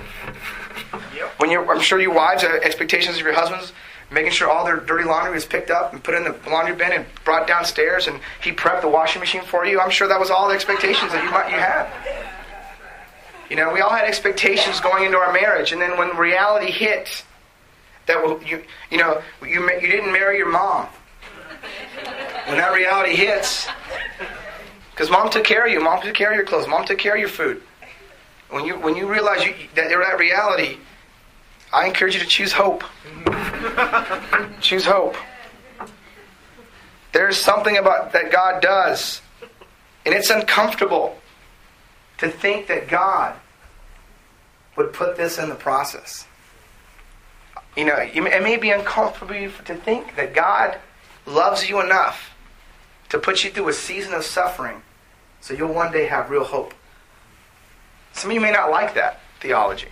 Yep. 1.15 1.29
When 1.39 1.49
you, 1.49 1.67
I'm 1.71 1.79
sure 1.79 1.99
you 1.99 2.11
wives 2.11 2.43
have 2.43 2.51
expectations 2.61 3.17
of 3.17 3.23
your 3.23 3.33
husbands, 3.33 3.73
making 4.11 4.29
sure 4.29 4.47
all 4.47 4.63
their 4.63 4.77
dirty 4.77 5.05
laundry 5.05 5.33
was 5.33 5.43
picked 5.43 5.71
up 5.71 5.93
and 5.93 6.03
put 6.03 6.13
in 6.13 6.23
the 6.23 6.37
laundry 6.51 6.75
bin 6.75 6.91
and 6.91 7.07
brought 7.25 7.47
downstairs, 7.47 8.05
and 8.05 8.19
he 8.43 8.51
prepped 8.51 8.81
the 8.81 8.87
washing 8.87 9.21
machine 9.21 9.41
for 9.41 9.65
you. 9.65 9.79
I'm 9.79 9.89
sure 9.89 10.07
that 10.07 10.19
was 10.19 10.29
all 10.29 10.47
the 10.47 10.53
expectations 10.53 11.13
that 11.13 11.23
you 11.23 11.31
might 11.31 11.49
you 11.49 11.57
had. 11.57 11.89
You 13.49 13.55
know, 13.55 13.73
we 13.73 13.81
all 13.81 13.89
had 13.89 14.05
expectations 14.05 14.79
going 14.79 15.03
into 15.03 15.17
our 15.17 15.33
marriage, 15.33 15.71
and 15.71 15.81
then 15.81 15.97
when 15.97 16.15
reality 16.15 16.69
hit, 16.69 17.25
that 18.05 18.47
you 18.47 18.63
you 18.91 18.99
know 18.99 19.19
you 19.41 19.67
you 19.81 19.87
didn't 19.87 20.11
marry 20.11 20.37
your 20.37 20.51
mom 20.51 20.89
when 22.47 22.57
that 22.57 22.73
reality 22.73 23.15
hits, 23.15 23.67
because 24.97 25.11
mom 25.11 25.29
took 25.29 25.43
care 25.43 25.63
of 25.63 25.71
you, 25.71 25.79
mom 25.79 26.01
took 26.01 26.15
care 26.15 26.31
of 26.31 26.35
your 26.35 26.43
clothes, 26.43 26.67
mom 26.67 26.83
took 26.83 26.97
care 26.97 27.13
of 27.13 27.19
your 27.19 27.29
food. 27.29 27.61
When 28.49 28.65
you 28.65 28.79
when 28.79 28.95
you 28.95 29.07
realize 29.07 29.45
you, 29.45 29.53
that 29.75 29.91
you're 29.91 30.03
that 30.03 30.17
reality, 30.17 30.77
I 31.71 31.85
encourage 31.85 32.15
you 32.15 32.19
to 32.21 32.25
choose 32.25 32.51
hope. 32.51 32.83
choose 34.59 34.85
hope. 34.85 35.15
There's 37.11 37.37
something 37.37 37.77
about 37.77 38.13
that 38.13 38.31
God 38.31 38.59
does, 38.59 39.21
and 40.03 40.15
it's 40.15 40.31
uncomfortable 40.31 41.19
to 42.17 42.27
think 42.27 42.65
that 42.65 42.87
God 42.87 43.35
would 44.77 44.93
put 44.93 45.15
this 45.15 45.37
in 45.37 45.49
the 45.49 45.55
process. 45.55 46.25
You 47.75 47.85
know, 47.85 47.97
it 47.97 48.41
may 48.41 48.57
be 48.57 48.71
uncomfortable 48.71 49.51
to 49.65 49.75
think 49.75 50.15
that 50.15 50.33
God 50.33 50.79
loves 51.27 51.69
you 51.69 51.81
enough 51.81 52.31
to 53.09 53.19
put 53.19 53.43
you 53.43 53.51
through 53.51 53.69
a 53.69 53.73
season 53.73 54.13
of 54.13 54.23
suffering 54.23 54.81
so 55.41 55.53
you'll 55.53 55.73
one 55.73 55.91
day 55.91 56.07
have 56.07 56.29
real 56.29 56.43
hope. 56.43 56.73
Some 58.13 58.31
of 58.31 58.35
you 58.35 58.41
may 58.41 58.51
not 58.51 58.71
like 58.71 58.95
that 58.95 59.19
theology, 59.39 59.89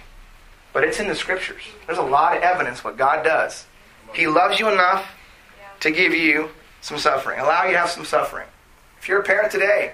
but 0.74 0.84
it's 0.84 1.00
in 1.00 1.08
the 1.08 1.16
scriptures. 1.16 1.62
There's 1.86 2.00
a 2.00 2.04
lot 2.04 2.36
of 2.36 2.44
evidence 2.44 2.84
what 2.84 2.98
God 2.98 3.24
does. 3.24 3.66
He 4.14 4.28
loves 4.28 4.60
you 4.60 4.70
enough 4.70 5.08
to 5.82 5.92
give 5.92 6.14
you 6.14 6.50
some 6.82 6.98
suffering, 6.98 7.40
allow 7.40 7.66
you 7.66 7.74
to 7.74 7.78
have 7.78 7.90
some 7.90 8.06
suffering. 8.06 8.48
If 9.00 9.08
you're 9.08 9.20
a 9.20 9.24
parent 9.24 9.52
today, 9.52 9.94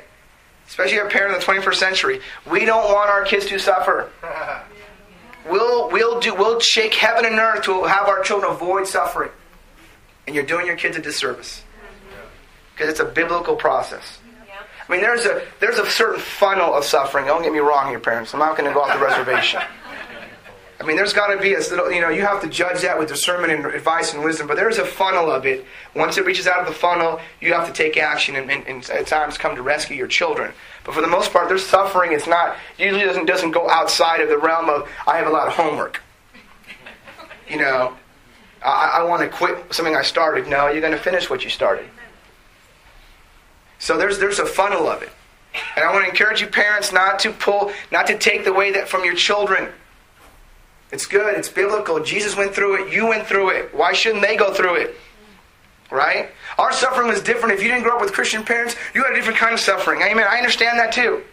especially 0.67 0.97
a 0.99 1.05
parent 1.05 1.34
in 1.34 1.39
the 1.39 1.45
21st 1.45 1.75
century, 1.75 2.21
we 2.49 2.65
don't 2.65 2.86
want 2.93 3.10
our 3.10 3.23
kids 3.23 3.45
to 3.47 3.60
suffer. 3.60 4.10
We'll, 5.49 5.89
we'll, 5.89 6.19
do, 6.19 6.36
we'll 6.36 6.60
shake 6.60 6.93
heaven 6.93 7.25
and 7.25 7.39
earth 7.39 7.63
to 7.63 7.86
have 7.86 8.07
our 8.07 8.21
children 8.21 8.51
avoid 8.51 8.86
suffering. 8.86 9.31
And 10.27 10.36
you're 10.36 10.45
doing 10.45 10.67
your 10.67 10.75
kids 10.75 10.95
a 10.97 11.01
disservice 11.01 11.63
because 12.82 13.00
it's 13.00 13.00
a 13.00 13.13
biblical 13.13 13.56
process. 13.56 14.17
I 14.89 14.91
mean, 14.91 15.02
there's 15.02 15.26
a 15.26 15.44
there's 15.60 15.78
a 15.78 15.86
certain 15.86 16.20
funnel 16.20 16.74
of 16.74 16.84
suffering. 16.84 17.28
Don't 17.28 17.44
get 17.44 17.54
me 17.54 17.60
wrong, 17.60 17.89
here, 17.89 18.00
parents. 18.00 18.34
I'm 18.34 18.39
not 18.39 18.58
going 18.58 18.67
to 18.67 18.74
go 18.74 18.82
off 18.82 18.91
the 18.91 19.06
reservation. 19.06 19.62
I 20.80 20.84
mean, 20.84 20.96
there's 20.96 21.13
got 21.13 21.28
to 21.28 21.39
be 21.39 21.54
a 21.54 21.60
little, 21.60 21.91
you 21.91 22.02
know, 22.02 22.10
you 22.10 22.24
have 22.24 22.41
to 22.41 22.50
judge 22.50 22.82
that 22.82 22.98
with 22.98 23.08
discernment 23.08 23.54
and 23.54 23.63
advice 23.67 24.15
and 24.15 24.24
wisdom, 24.24 24.48
but 24.48 24.56
there's 24.56 24.80
a 24.80 24.86
funnel 24.86 25.32
of 25.32 25.46
it. 25.46 25.63
Once 25.96 26.17
it 26.17 26.26
reaches 26.26 26.48
out 26.48 26.60
of 26.60 26.65
the 26.65 26.74
funnel, 26.74 27.20
you 27.39 27.54
have 27.54 27.67
to 27.67 27.74
take 27.74 27.98
action 27.98 28.36
and, 28.36 28.50
and, 28.50 28.65
and 28.65 28.89
at 28.89 29.06
times 29.06 29.38
come 29.38 29.56
to 29.56 29.62
rescue 29.62 29.96
your 29.96 30.08
children. 30.08 30.52
But 30.84 30.96
for 30.96 31.02
the 31.02 31.08
most 31.08 31.32
part, 31.32 31.50
their 31.50 31.60
suffering 31.60 32.13
is 32.13 32.26
not, 32.26 32.58
usually 32.80 33.04
doesn't, 33.04 33.28
doesn't 33.28 33.52
go 33.52 33.70
outside 33.70 34.22
of 34.22 34.30
the 34.30 34.39
realm 34.39 34.70
of, 34.70 34.89
I 35.06 35.17
have 35.17 35.28
a 35.28 35.30
lot 35.30 35.48
of 35.48 35.54
homework. 35.54 36.02
You 37.48 37.58
know, 37.58 37.96
I, 38.63 39.02
I 39.02 39.04
want 39.04 39.22
to 39.22 39.30
quit 39.30 39.72
something 39.72 39.96
I 39.96 40.02
started. 40.02 40.48
No, 40.48 40.67
you're 40.70 40.82
going 40.82 40.94
to 40.94 41.00
finish 41.00 41.30
what 41.30 41.44
you 41.44 41.52
started. 41.52 41.86
So 43.82 43.98
there's 43.98 44.20
there's 44.20 44.38
a 44.38 44.46
funnel 44.46 44.88
of 44.88 45.02
it. 45.02 45.10
And 45.76 45.84
I 45.84 45.91
want 45.91 46.06
to 46.06 46.10
encourage 46.12 46.39
you 46.39 46.48
parents 46.48 46.94
not 46.94 47.17
to 47.20 47.32
pull, 47.32 47.74
not 47.91 48.08
to 48.08 48.17
take 48.17 48.46
the 48.46 48.54
way 48.54 48.72
that 48.72 48.88
from 48.88 49.04
your 49.04 49.15
children. 49.15 49.70
It's 50.91 51.08
good, 51.08 51.36
it's 51.36 51.50
biblical. 51.50 52.02
Jesus 52.02 52.38
went 52.38 52.54
through 52.54 52.86
it, 52.86 52.94
you 52.94 53.08
went 53.08 53.26
through 53.26 53.50
it. 53.50 53.74
Why 53.74 53.91
shouldn't 53.91 54.22
they 54.22 54.38
go 54.38 54.54
through 54.54 54.76
it? 54.76 54.96
Right? 55.89 56.30
Our 56.60 56.72
suffering 56.72 57.08
was 57.08 57.22
different. 57.22 57.56
If 57.56 57.63
you 57.63 57.70
didn't 57.70 57.84
grow 57.84 57.96
up 57.96 58.02
with 58.02 58.13
Christian 58.13 58.44
parents, 58.44 58.76
you 58.94 59.04
had 59.04 59.13
a 59.13 59.15
different 59.15 59.39
kind 59.39 59.54
of 59.54 59.60
suffering. 59.60 60.02
Amen. 60.04 60.28
I 60.30 60.38
understand 60.38 60.78
that 60.78 60.94
too. 60.94 61.24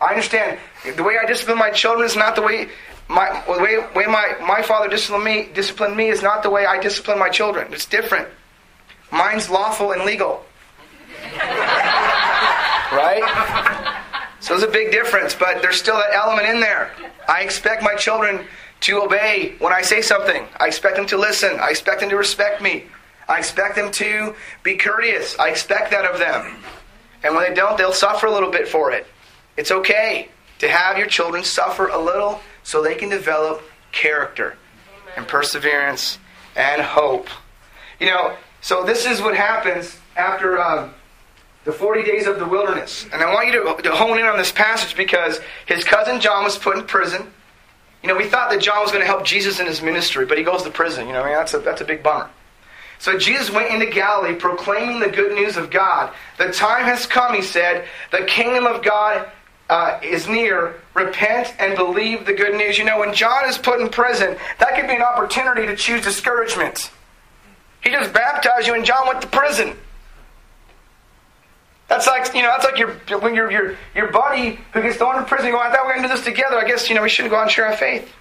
I 0.00 0.10
understand. 0.10 0.60
The 0.96 1.02
way 1.02 1.18
I 1.20 1.26
discipline 1.26 1.58
my 1.58 1.70
children 1.70 2.06
is 2.06 2.14
not 2.14 2.36
the 2.36 2.42
way 2.42 2.68
my 3.08 3.42
the 3.46 3.60
way, 3.60 3.78
way 3.96 4.06
my, 4.06 4.36
my 4.46 4.62
father 4.62 4.88
disciplined 4.88 5.24
me 5.24 5.48
disciplined 5.54 5.96
me 5.96 6.08
is 6.08 6.22
not 6.22 6.44
the 6.44 6.50
way 6.50 6.66
I 6.66 6.80
discipline 6.80 7.18
my 7.18 7.30
children. 7.30 7.72
It's 7.72 7.86
different. 7.86 8.28
Mine's 9.10 9.50
lawful 9.50 9.90
and 9.90 10.04
legal. 10.04 10.44
Right? 12.92 13.22
So 14.40 14.54
there's 14.56 14.68
a 14.68 14.72
big 14.72 14.92
difference, 14.92 15.34
but 15.34 15.62
there's 15.62 15.76
still 15.76 15.96
that 15.96 16.14
element 16.14 16.48
in 16.48 16.60
there. 16.60 16.90
I 17.28 17.42
expect 17.42 17.82
my 17.82 17.94
children 17.94 18.46
to 18.80 19.02
obey 19.02 19.54
when 19.58 19.72
I 19.72 19.82
say 19.82 20.00
something. 20.00 20.46
I 20.58 20.66
expect 20.66 20.96
them 20.96 21.06
to 21.06 21.16
listen. 21.16 21.58
I 21.60 21.70
expect 21.70 22.00
them 22.00 22.10
to 22.10 22.16
respect 22.16 22.62
me. 22.62 22.84
I 23.28 23.38
expect 23.38 23.76
them 23.76 23.90
to 23.92 24.34
be 24.62 24.76
courteous. 24.76 25.38
I 25.38 25.48
expect 25.48 25.90
that 25.90 26.04
of 26.04 26.18
them. 26.18 26.62
And 27.22 27.34
when 27.34 27.48
they 27.48 27.54
don't, 27.54 27.76
they'll 27.76 27.92
suffer 27.92 28.26
a 28.26 28.32
little 28.32 28.50
bit 28.50 28.68
for 28.68 28.92
it. 28.92 29.06
It's 29.56 29.70
okay 29.70 30.28
to 30.60 30.68
have 30.68 30.96
your 30.96 31.08
children 31.08 31.44
suffer 31.44 31.88
a 31.88 31.98
little 31.98 32.40
so 32.62 32.82
they 32.82 32.94
can 32.94 33.08
develop 33.08 33.62
character 33.92 34.56
and 35.16 35.26
perseverance 35.26 36.18
and 36.56 36.80
hope. 36.80 37.28
You 38.00 38.06
know, 38.06 38.36
so 38.60 38.84
this 38.84 39.04
is 39.04 39.20
what 39.20 39.36
happens 39.36 39.98
after 40.16 40.60
um, 40.60 40.94
the 41.68 41.74
40 41.74 42.02
days 42.02 42.26
of 42.26 42.38
the 42.38 42.46
wilderness. 42.46 43.04
And 43.12 43.22
I 43.22 43.30
want 43.34 43.48
you 43.48 43.52
to, 43.62 43.82
to 43.82 43.94
hone 43.94 44.18
in 44.18 44.24
on 44.24 44.38
this 44.38 44.50
passage 44.50 44.96
because 44.96 45.38
his 45.66 45.84
cousin 45.84 46.18
John 46.18 46.42
was 46.42 46.56
put 46.56 46.78
in 46.78 46.84
prison. 46.84 47.30
You 48.02 48.08
know, 48.08 48.16
we 48.16 48.24
thought 48.24 48.48
that 48.48 48.62
John 48.62 48.80
was 48.80 48.90
going 48.90 49.02
to 49.02 49.06
help 49.06 49.22
Jesus 49.22 49.60
in 49.60 49.66
his 49.66 49.82
ministry, 49.82 50.24
but 50.24 50.38
he 50.38 50.44
goes 50.44 50.62
to 50.62 50.70
prison. 50.70 51.06
You 51.06 51.12
know, 51.12 51.20
I 51.20 51.26
mean, 51.26 51.34
that's 51.34 51.52
a, 51.52 51.58
that's 51.58 51.82
a 51.82 51.84
big 51.84 52.02
bummer. 52.02 52.30
So 52.98 53.18
Jesus 53.18 53.50
went 53.50 53.70
into 53.70 53.84
Galilee 53.84 54.34
proclaiming 54.34 54.98
the 55.00 55.10
good 55.10 55.34
news 55.34 55.58
of 55.58 55.68
God. 55.68 56.14
The 56.38 56.50
time 56.52 56.86
has 56.86 57.04
come, 57.04 57.34
he 57.34 57.42
said. 57.42 57.86
The 58.12 58.24
kingdom 58.24 58.66
of 58.66 58.82
God 58.82 59.30
uh, 59.68 60.00
is 60.02 60.26
near. 60.26 60.80
Repent 60.94 61.54
and 61.58 61.76
believe 61.76 62.24
the 62.24 62.32
good 62.32 62.54
news. 62.56 62.78
You 62.78 62.86
know, 62.86 62.98
when 62.98 63.12
John 63.12 63.46
is 63.46 63.58
put 63.58 63.78
in 63.78 63.90
prison, 63.90 64.38
that 64.58 64.74
could 64.74 64.86
be 64.86 64.94
an 64.94 65.02
opportunity 65.02 65.66
to 65.66 65.76
choose 65.76 66.02
discouragement. 66.02 66.90
He 67.82 67.90
just 67.90 68.14
baptized 68.14 68.66
you, 68.66 68.72
and 68.72 68.86
John 68.86 69.06
went 69.06 69.20
to 69.20 69.28
prison. 69.28 69.76
That's 71.88 72.06
like 72.06 72.34
you 72.34 72.42
know, 72.42 72.48
that's 72.48 72.64
like 72.64 72.78
your 72.78 73.18
when 73.18 73.34
your 73.34 73.50
your 73.50 73.76
your 73.94 74.12
buddy 74.12 74.60
who 74.72 74.82
gets 74.82 74.96
thrown 74.96 75.18
in 75.18 75.24
prison. 75.24 75.54
I 75.54 75.70
thought 75.70 75.86
we 75.86 75.88
were 75.88 75.94
going 75.94 76.02
to 76.02 76.08
do 76.08 76.14
this 76.14 76.24
together. 76.24 76.58
I 76.58 76.66
guess 76.66 76.88
you 76.88 76.94
know 76.94 77.02
we 77.02 77.08
shouldn't 77.08 77.30
go 77.30 77.38
out 77.38 77.44
and 77.44 77.50
share 77.50 77.66
our 77.66 77.76
faith. 77.76 78.12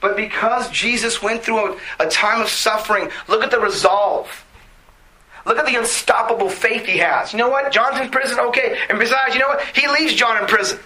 But 0.00 0.16
because 0.16 0.68
Jesus 0.70 1.22
went 1.22 1.42
through 1.42 1.74
a, 1.74 1.78
a 2.00 2.08
time 2.08 2.42
of 2.42 2.48
suffering, 2.48 3.08
look 3.28 3.44
at 3.44 3.52
the 3.52 3.60
resolve. 3.60 4.44
Look 5.46 5.58
at 5.58 5.66
the 5.66 5.76
unstoppable 5.76 6.48
faith 6.48 6.86
he 6.86 6.98
has. 6.98 7.32
You 7.32 7.38
know 7.38 7.48
what? 7.48 7.72
John's 7.72 8.00
in 8.00 8.10
prison, 8.10 8.38
okay. 8.38 8.78
And 8.88 8.98
besides, 8.98 9.34
you 9.34 9.40
know 9.40 9.48
what? 9.48 9.64
He 9.74 9.88
leaves 9.88 10.14
John 10.14 10.40
in 10.40 10.46
prison. 10.46 10.78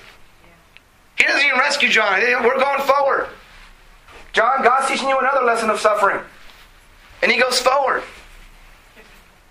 He 1.17 1.25
doesn't 1.25 1.45
even 1.45 1.59
rescue 1.59 1.89
John. 1.89 2.21
We're 2.21 2.59
going 2.59 2.83
forward. 2.83 3.29
John, 4.33 4.63
God's 4.63 4.89
teaching 4.89 5.09
you 5.09 5.19
another 5.19 5.45
lesson 5.45 5.71
of 5.71 5.81
suffering. 5.81 6.21
And 7.23 7.33
he 7.33 7.39
goes 7.39 7.59
forward. 7.59 8.03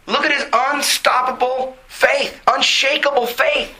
Look 0.07 0.23
at 0.23 0.31
his 0.31 0.45
unstoppable 0.53 1.75
faith, 1.87 2.39
faith 3.27 3.75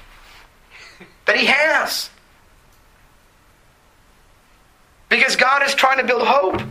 that 1.26 1.38
he 1.38 1.46
has. 1.46 2.10
Because 5.10 5.36
God 5.36 5.64
is 5.66 5.74
trying 5.76 5.98
to 5.98 6.04
build 6.04 6.28
hope. 6.28 6.62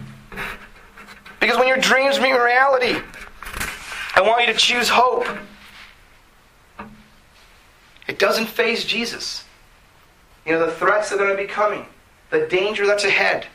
Because 1.41 1.59
when 1.59 1.69
your 1.69 1.77
dreams 1.77 2.21
meet 2.21 2.33
reality, 2.33 3.01
I 4.15 4.21
want 4.21 4.47
you 4.47 4.53
to 4.53 4.59
choose 4.59 4.89
hope. 4.89 5.27
It 8.07 8.19
doesn't 8.19 8.47
faze 8.47 8.85
Jesus. 8.85 9.45
You 10.47 10.53
know, 10.53 10.67
the 10.67 10.73
threats 10.73 11.11
that 11.11 11.17
are 11.17 11.25
going 11.25 11.37
to 11.37 11.43
be 11.43 11.49
coming, 11.49 11.87
the 12.31 12.47
danger 12.47 12.87
that's 12.87 13.05
ahead. 13.05 13.47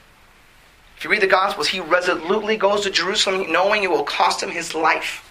If 0.97 1.03
you 1.03 1.09
read 1.09 1.21
the 1.21 1.27
Gospels, 1.27 1.67
he 1.67 1.79
resolutely 1.79 2.57
goes 2.57 2.81
to 2.81 2.89
Jerusalem 2.89 3.51
knowing 3.51 3.83
it 3.83 3.91
will 3.91 4.03
cost 4.03 4.43
him 4.43 4.49
his 4.49 4.75
life. 4.75 5.28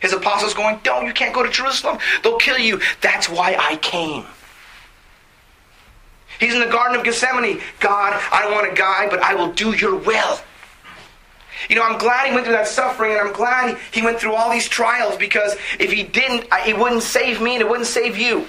His 0.00 0.12
apostles 0.12 0.54
going, 0.54 0.80
Don't, 0.82 1.06
you 1.06 1.12
can't 1.12 1.34
go 1.34 1.42
to 1.42 1.50
Jerusalem. 1.50 1.98
They'll 2.22 2.36
kill 2.36 2.58
you. 2.58 2.80
That's 3.00 3.28
why 3.28 3.56
I 3.58 3.76
came. 3.76 4.24
He's 6.38 6.52
in 6.52 6.60
the 6.60 6.66
Garden 6.66 6.98
of 6.98 7.04
Gethsemane. 7.04 7.60
God, 7.80 8.20
I 8.32 8.42
don't 8.42 8.52
want 8.52 8.68
to 8.68 8.74
die, 8.74 9.06
but 9.08 9.22
I 9.22 9.34
will 9.34 9.52
do 9.52 9.74
your 9.74 9.96
will. 9.96 10.38
You 11.68 11.76
know, 11.76 11.84
I'm 11.84 11.98
glad 11.98 12.26
he 12.26 12.34
went 12.34 12.44
through 12.44 12.56
that 12.56 12.66
suffering, 12.66 13.12
and 13.12 13.20
I'm 13.20 13.32
glad 13.32 13.78
he 13.92 14.02
went 14.02 14.18
through 14.18 14.34
all 14.34 14.50
these 14.50 14.68
trials 14.68 15.16
because 15.16 15.56
if 15.78 15.92
he 15.92 16.02
didn't, 16.02 16.46
it 16.66 16.76
wouldn't 16.76 17.02
save 17.02 17.40
me 17.40 17.54
and 17.54 17.62
it 17.62 17.68
wouldn't 17.68 17.86
save 17.86 18.18
you. 18.18 18.46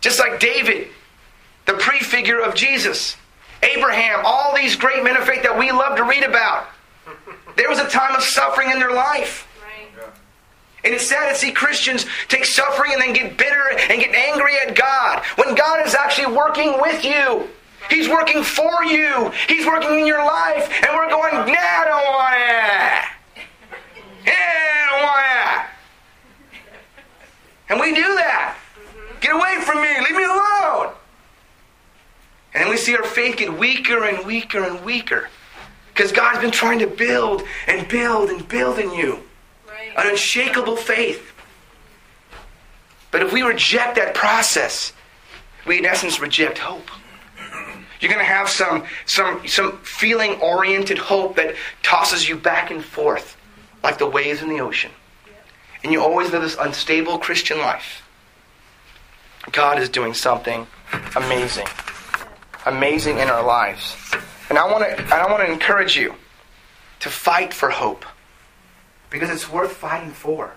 Just 0.00 0.18
like 0.18 0.40
David, 0.40 0.88
the 1.66 1.74
prefigure 1.74 2.40
of 2.40 2.54
Jesus, 2.54 3.16
Abraham, 3.62 4.20
all 4.24 4.54
these 4.54 4.76
great 4.76 5.02
men 5.02 5.16
of 5.16 5.24
faith 5.24 5.42
that 5.42 5.58
we 5.58 5.70
love 5.70 5.96
to 5.96 6.04
read 6.04 6.22
about. 6.22 6.68
There 7.58 7.68
was 7.68 7.80
a 7.80 7.88
time 7.88 8.14
of 8.14 8.22
suffering 8.22 8.70
in 8.70 8.78
their 8.78 8.92
life. 8.92 9.46
And 10.84 10.94
it's 10.94 11.08
sad 11.08 11.28
to 11.28 11.34
see 11.34 11.50
Christians 11.50 12.06
take 12.28 12.44
suffering 12.44 12.92
and 12.92 13.02
then 13.02 13.12
get 13.12 13.36
bitter 13.36 13.70
and 13.90 14.00
get 14.00 14.14
angry 14.14 14.52
at 14.64 14.76
God 14.76 15.24
when 15.34 15.56
God 15.56 15.84
is 15.84 15.92
actually 15.92 16.34
working 16.34 16.80
with 16.80 17.04
you. 17.04 17.48
He's 17.90 18.08
working 18.08 18.44
for 18.44 18.84
you. 18.84 19.32
He's 19.48 19.66
working 19.66 19.98
in 19.98 20.06
your 20.06 20.24
life. 20.24 20.70
And 20.86 20.96
we're 20.96 21.10
going, 21.10 21.34
nah, 21.34 21.58
I 21.58 21.84
don't 21.84 22.06
want 22.14 22.34
it. 22.36 23.44
Yeah, 24.24 24.34
I 24.34 24.86
don't 24.90 25.02
want 25.02 25.26
it. 26.54 26.62
And 27.70 27.80
we 27.80 27.92
do 27.92 28.14
that. 28.14 28.56
Mm-hmm. 28.56 29.20
Get 29.20 29.34
away 29.34 29.60
from 29.62 29.82
me. 29.82 29.98
Leave 29.98 30.16
me 30.16 30.24
alone. 30.24 30.92
And 32.54 32.62
then 32.62 32.70
we 32.70 32.76
see 32.76 32.94
our 32.96 33.02
faith 33.02 33.36
get 33.36 33.58
weaker 33.58 34.04
and 34.04 34.24
weaker 34.24 34.62
and 34.62 34.84
weaker. 34.84 35.28
Because 35.98 36.12
God's 36.12 36.38
been 36.38 36.52
trying 36.52 36.78
to 36.78 36.86
build 36.86 37.42
and 37.66 37.88
build 37.88 38.30
and 38.30 38.46
build 38.46 38.78
in 38.78 38.94
you 38.94 39.18
an 39.96 40.06
unshakable 40.06 40.76
faith. 40.76 41.32
But 43.10 43.24
if 43.24 43.32
we 43.32 43.42
reject 43.42 43.96
that 43.96 44.14
process, 44.14 44.92
we 45.66 45.78
in 45.78 45.84
essence 45.84 46.20
reject 46.20 46.58
hope. 46.58 46.88
You're 47.98 48.12
going 48.12 48.24
to 48.24 48.32
have 48.32 48.48
some, 48.48 48.84
some, 49.06 49.48
some 49.48 49.78
feeling 49.78 50.34
oriented 50.34 50.98
hope 50.98 51.34
that 51.34 51.56
tosses 51.82 52.28
you 52.28 52.36
back 52.36 52.70
and 52.70 52.84
forth 52.84 53.36
like 53.82 53.98
the 53.98 54.06
waves 54.06 54.40
in 54.40 54.50
the 54.50 54.60
ocean. 54.60 54.92
And 55.82 55.92
you 55.92 56.00
always 56.00 56.30
live 56.30 56.42
this 56.42 56.56
unstable 56.60 57.18
Christian 57.18 57.58
life. 57.58 58.08
God 59.50 59.80
is 59.80 59.88
doing 59.88 60.14
something 60.14 60.64
amazing. 61.16 61.66
Amazing 62.66 63.18
in 63.18 63.28
our 63.28 63.44
lives. 63.44 63.96
And 64.48 64.58
I 64.58 64.70
want 64.70 64.84
to, 64.84 64.98
and 64.98 65.12
I 65.12 65.30
want 65.30 65.46
to 65.46 65.52
encourage 65.52 65.96
you 65.96 66.14
to 67.00 67.08
fight 67.08 67.52
for 67.52 67.70
hope 67.70 68.04
because 69.10 69.30
it's 69.30 69.50
worth 69.50 69.72
fighting 69.72 70.10
for. 70.10 70.52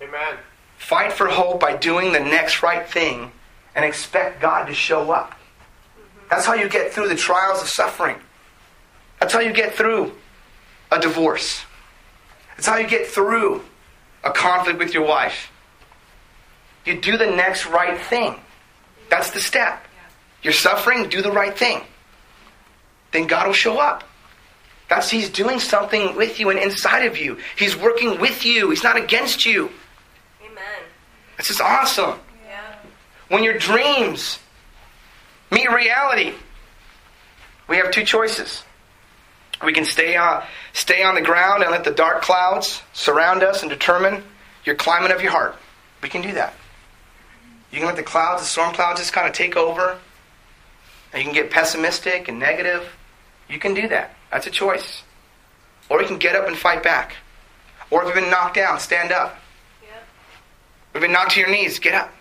Amen. 0.00 0.36
Fight 0.76 1.12
for 1.12 1.28
hope 1.28 1.60
by 1.60 1.76
doing 1.76 2.12
the 2.12 2.20
next 2.20 2.62
right 2.62 2.86
thing 2.86 3.30
and 3.74 3.84
expect 3.84 4.40
God 4.40 4.66
to 4.66 4.74
show 4.74 5.10
up. 5.10 5.34
That's 6.30 6.46
how 6.46 6.54
you 6.54 6.68
get 6.68 6.92
through 6.92 7.08
the 7.08 7.16
trials 7.16 7.62
of 7.62 7.68
suffering. 7.68 8.16
That's 9.20 9.32
how 9.32 9.40
you 9.40 9.52
get 9.52 9.74
through 9.74 10.12
a 10.90 10.98
divorce. 10.98 11.62
That's 12.56 12.66
how 12.66 12.76
you 12.76 12.86
get 12.86 13.06
through 13.06 13.62
a 14.22 14.30
conflict 14.30 14.78
with 14.78 14.94
your 14.94 15.06
wife. 15.06 15.50
You 16.84 17.00
do 17.00 17.16
the 17.16 17.26
next 17.26 17.66
right 17.66 17.98
thing. 17.98 18.36
That's 19.10 19.30
the 19.30 19.40
step. 19.40 19.84
You're 20.42 20.52
suffering, 20.52 21.08
do 21.08 21.22
the 21.22 21.32
right 21.32 21.56
thing. 21.56 21.80
Then 23.14 23.28
God 23.28 23.46
will 23.46 23.54
show 23.54 23.78
up. 23.78 24.02
That's 24.88 25.08
He's 25.08 25.30
doing 25.30 25.60
something 25.60 26.16
with 26.16 26.40
you 26.40 26.50
and 26.50 26.58
inside 26.58 27.06
of 27.06 27.16
you. 27.16 27.38
He's 27.56 27.76
working 27.76 28.20
with 28.20 28.44
you. 28.44 28.70
He's 28.70 28.82
not 28.82 28.96
against 28.96 29.46
you. 29.46 29.70
Amen. 30.44 30.82
This 31.38 31.48
is 31.48 31.60
awesome. 31.60 32.18
Yeah. 32.44 32.74
When 33.28 33.44
your 33.44 33.56
dreams 33.56 34.40
meet 35.52 35.70
reality, 35.70 36.34
we 37.68 37.76
have 37.76 37.92
two 37.92 38.04
choices. 38.04 38.64
We 39.64 39.72
can 39.72 39.84
stay 39.84 40.16
on, 40.16 40.42
stay 40.72 41.04
on 41.04 41.14
the 41.14 41.22
ground 41.22 41.62
and 41.62 41.70
let 41.70 41.84
the 41.84 41.92
dark 41.92 42.20
clouds 42.22 42.82
surround 42.94 43.44
us 43.44 43.62
and 43.62 43.70
determine 43.70 44.24
your 44.64 44.74
climate 44.74 45.12
of 45.12 45.22
your 45.22 45.30
heart. 45.30 45.54
We 46.02 46.08
can 46.08 46.20
do 46.20 46.32
that. 46.32 46.52
You 47.70 47.78
can 47.78 47.86
let 47.86 47.96
the 47.96 48.02
clouds, 48.02 48.42
the 48.42 48.48
storm 48.48 48.74
clouds, 48.74 48.98
just 48.98 49.12
kind 49.12 49.28
of 49.28 49.34
take 49.34 49.56
over. 49.56 49.98
And 51.12 51.22
you 51.22 51.24
can 51.26 51.32
get 51.32 51.52
pessimistic 51.52 52.26
and 52.26 52.40
negative. 52.40 52.90
You 53.48 53.58
can 53.58 53.74
do 53.74 53.88
that. 53.88 54.14
That's 54.30 54.46
a 54.46 54.50
choice. 54.50 55.02
Or 55.88 56.00
you 56.00 56.08
can 56.08 56.18
get 56.18 56.34
up 56.34 56.46
and 56.46 56.56
fight 56.56 56.82
back. 56.82 57.16
Or 57.90 58.02
if 58.02 58.06
you've 58.06 58.14
been 58.14 58.30
knocked 58.30 58.56
down, 58.56 58.80
stand 58.80 59.12
up. 59.12 59.36
Yep. 59.82 59.92
If 59.92 60.94
you've 60.94 61.02
been 61.02 61.12
knocked 61.12 61.32
to 61.32 61.40
your 61.40 61.50
knees, 61.50 61.78
get 61.78 61.94
up. 61.94 62.12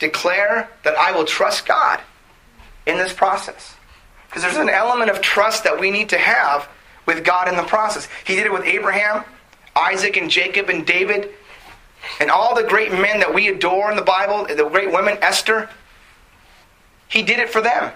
Declare 0.00 0.68
that 0.84 0.96
I 0.96 1.12
will 1.12 1.24
trust 1.24 1.66
God 1.66 2.00
in 2.86 2.98
this 2.98 3.12
process. 3.12 3.76
Because 4.26 4.42
there's 4.42 4.56
an 4.56 4.68
element 4.68 5.10
of 5.10 5.20
trust 5.20 5.64
that 5.64 5.78
we 5.78 5.90
need 5.90 6.08
to 6.08 6.18
have 6.18 6.68
with 7.06 7.24
God 7.24 7.48
in 7.48 7.56
the 7.56 7.62
process. 7.62 8.08
He 8.24 8.34
did 8.34 8.46
it 8.46 8.52
with 8.52 8.64
Abraham, 8.64 9.24
Isaac, 9.76 10.16
and 10.16 10.30
Jacob, 10.30 10.68
and 10.68 10.86
David, 10.86 11.30
and 12.20 12.30
all 12.30 12.54
the 12.54 12.64
great 12.64 12.92
men 12.92 13.20
that 13.20 13.32
we 13.32 13.48
adore 13.48 13.90
in 13.90 13.96
the 13.96 14.02
Bible, 14.02 14.46
the 14.46 14.68
great 14.68 14.92
women, 14.92 15.18
Esther. 15.22 15.68
He 17.08 17.22
did 17.22 17.38
it 17.38 17.50
for 17.50 17.60
them. 17.60 17.92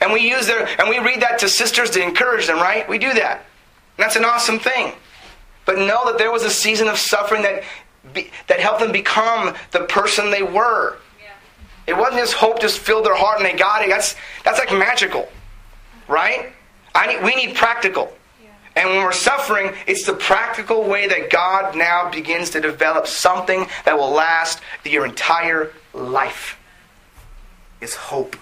And 0.00 0.12
we 0.12 0.20
use 0.20 0.46
their 0.46 0.66
and 0.80 0.88
we 0.88 0.98
read 0.98 1.20
that 1.22 1.38
to 1.40 1.48
sisters 1.48 1.90
to 1.90 2.02
encourage 2.02 2.46
them, 2.46 2.56
right? 2.56 2.88
We 2.88 2.98
do 2.98 3.12
that. 3.14 3.38
And 3.96 4.04
that's 4.04 4.16
an 4.16 4.24
awesome 4.24 4.58
thing. 4.58 4.92
But 5.64 5.78
know 5.78 6.06
that 6.06 6.18
there 6.18 6.32
was 6.32 6.44
a 6.44 6.50
season 6.50 6.88
of 6.88 6.98
suffering 6.98 7.42
that 7.42 7.62
be, 8.12 8.30
that 8.46 8.60
helped 8.60 8.80
them 8.80 8.92
become 8.92 9.54
the 9.72 9.80
person 9.80 10.30
they 10.30 10.42
were. 10.42 10.98
Yeah. 11.20 11.94
It 11.94 11.96
wasn't 11.96 12.20
just 12.20 12.34
hope 12.34 12.60
just 12.60 12.78
filled 12.78 13.04
their 13.04 13.16
heart 13.16 13.38
and 13.38 13.46
they 13.46 13.54
got 13.54 13.82
it. 13.82 13.88
That's 13.88 14.14
that's 14.44 14.58
like 14.58 14.72
magical. 14.72 15.28
Right? 16.06 16.52
I 16.94 17.06
need, 17.06 17.22
we 17.22 17.34
need 17.34 17.54
practical. 17.54 18.12
And 18.78 18.88
when 18.90 18.98
we're 19.02 19.10
suffering, 19.10 19.74
it's 19.88 20.06
the 20.06 20.12
practical 20.12 20.84
way 20.84 21.08
that 21.08 21.30
God 21.30 21.74
now 21.74 22.08
begins 22.08 22.50
to 22.50 22.60
develop 22.60 23.08
something 23.08 23.66
that 23.84 23.98
will 23.98 24.12
last 24.12 24.60
your 24.84 25.04
entire 25.04 25.72
life. 25.92 26.56
Is 27.80 27.96
hope. 27.96 28.36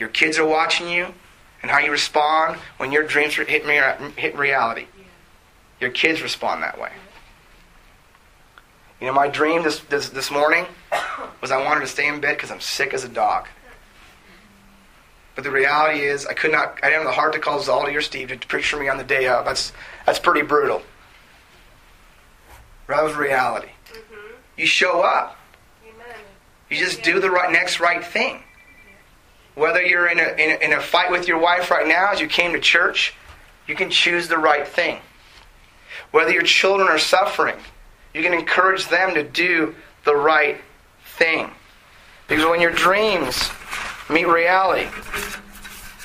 Your 0.00 0.08
kids 0.08 0.38
are 0.38 0.46
watching 0.46 0.88
you 0.88 1.14
and 1.62 1.70
how 1.70 1.78
you 1.78 1.92
respond 1.92 2.56
when 2.78 2.90
your 2.90 3.06
dreams 3.06 3.34
hit, 3.36 3.64
hit 4.16 4.36
reality. 4.36 4.86
Your 5.78 5.90
kids 5.90 6.22
respond 6.22 6.62
that 6.62 6.80
way. 6.80 6.90
You 9.00 9.06
know, 9.06 9.12
my 9.12 9.28
dream 9.28 9.62
this, 9.62 9.80
this, 9.80 10.08
this 10.08 10.30
morning 10.30 10.66
was 11.40 11.50
I 11.50 11.62
wanted 11.62 11.80
to 11.80 11.86
stay 11.86 12.08
in 12.08 12.20
bed 12.20 12.36
because 12.36 12.50
I'm 12.50 12.60
sick 12.60 12.92
as 12.94 13.04
a 13.04 13.08
dog. 13.08 13.46
But 15.34 15.44
the 15.44 15.50
reality 15.50 16.00
is, 16.00 16.26
I 16.26 16.32
could 16.34 16.52
not. 16.52 16.78
I 16.82 16.90
didn't 16.90 17.04
have 17.04 17.04
the 17.04 17.12
heart 17.12 17.32
to 17.34 17.38
call 17.38 17.60
Zaldi 17.60 17.94
or 17.94 18.02
Steve 18.02 18.28
to 18.28 18.36
preach 18.36 18.68
for 18.68 18.78
me 18.78 18.88
on 18.88 18.98
the 18.98 19.04
day 19.04 19.28
of. 19.28 19.44
That's 19.44 19.72
that's 20.04 20.18
pretty 20.18 20.42
brutal. 20.42 20.82
That 22.88 23.02
was 23.02 23.14
reality. 23.14 23.68
Mm-hmm. 23.86 24.34
You 24.58 24.66
show 24.66 25.00
up. 25.00 25.38
Amen. 25.84 26.18
You 26.68 26.76
just 26.76 27.02
do 27.02 27.20
the 27.20 27.30
right 27.30 27.50
next 27.50 27.80
right 27.80 28.04
thing. 28.04 28.42
Whether 29.60 29.82
you're 29.82 30.06
in 30.06 30.18
a, 30.18 30.42
in 30.42 30.50
a 30.52 30.64
in 30.64 30.72
a 30.72 30.80
fight 30.80 31.10
with 31.10 31.28
your 31.28 31.36
wife 31.36 31.70
right 31.70 31.86
now, 31.86 32.10
as 32.10 32.18
you 32.18 32.26
came 32.26 32.54
to 32.54 32.58
church, 32.58 33.12
you 33.68 33.74
can 33.74 33.90
choose 33.90 34.26
the 34.26 34.38
right 34.38 34.66
thing. 34.66 35.00
Whether 36.12 36.32
your 36.32 36.44
children 36.44 36.88
are 36.88 36.98
suffering, 36.98 37.56
you 38.14 38.22
can 38.22 38.32
encourage 38.32 38.88
them 38.88 39.12
to 39.12 39.22
do 39.22 39.74
the 40.04 40.16
right 40.16 40.56
thing. 41.18 41.50
Because 42.26 42.46
when 42.46 42.62
your 42.62 42.70
dreams 42.70 43.50
meet 44.08 44.26
reality, 44.26 44.86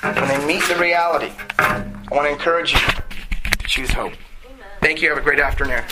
when 0.02 0.28
they 0.28 0.46
meet 0.46 0.64
the 0.68 0.76
reality, 0.76 1.32
I 1.58 1.86
want 2.12 2.28
to 2.28 2.34
encourage 2.34 2.74
you 2.74 2.80
to 2.80 3.68
choose 3.68 3.90
hope. 3.90 4.12
Thank 4.82 5.02
you. 5.02 5.08
Have 5.08 5.18
a 5.18 5.22
great 5.22 5.40
afternoon. 5.40 5.86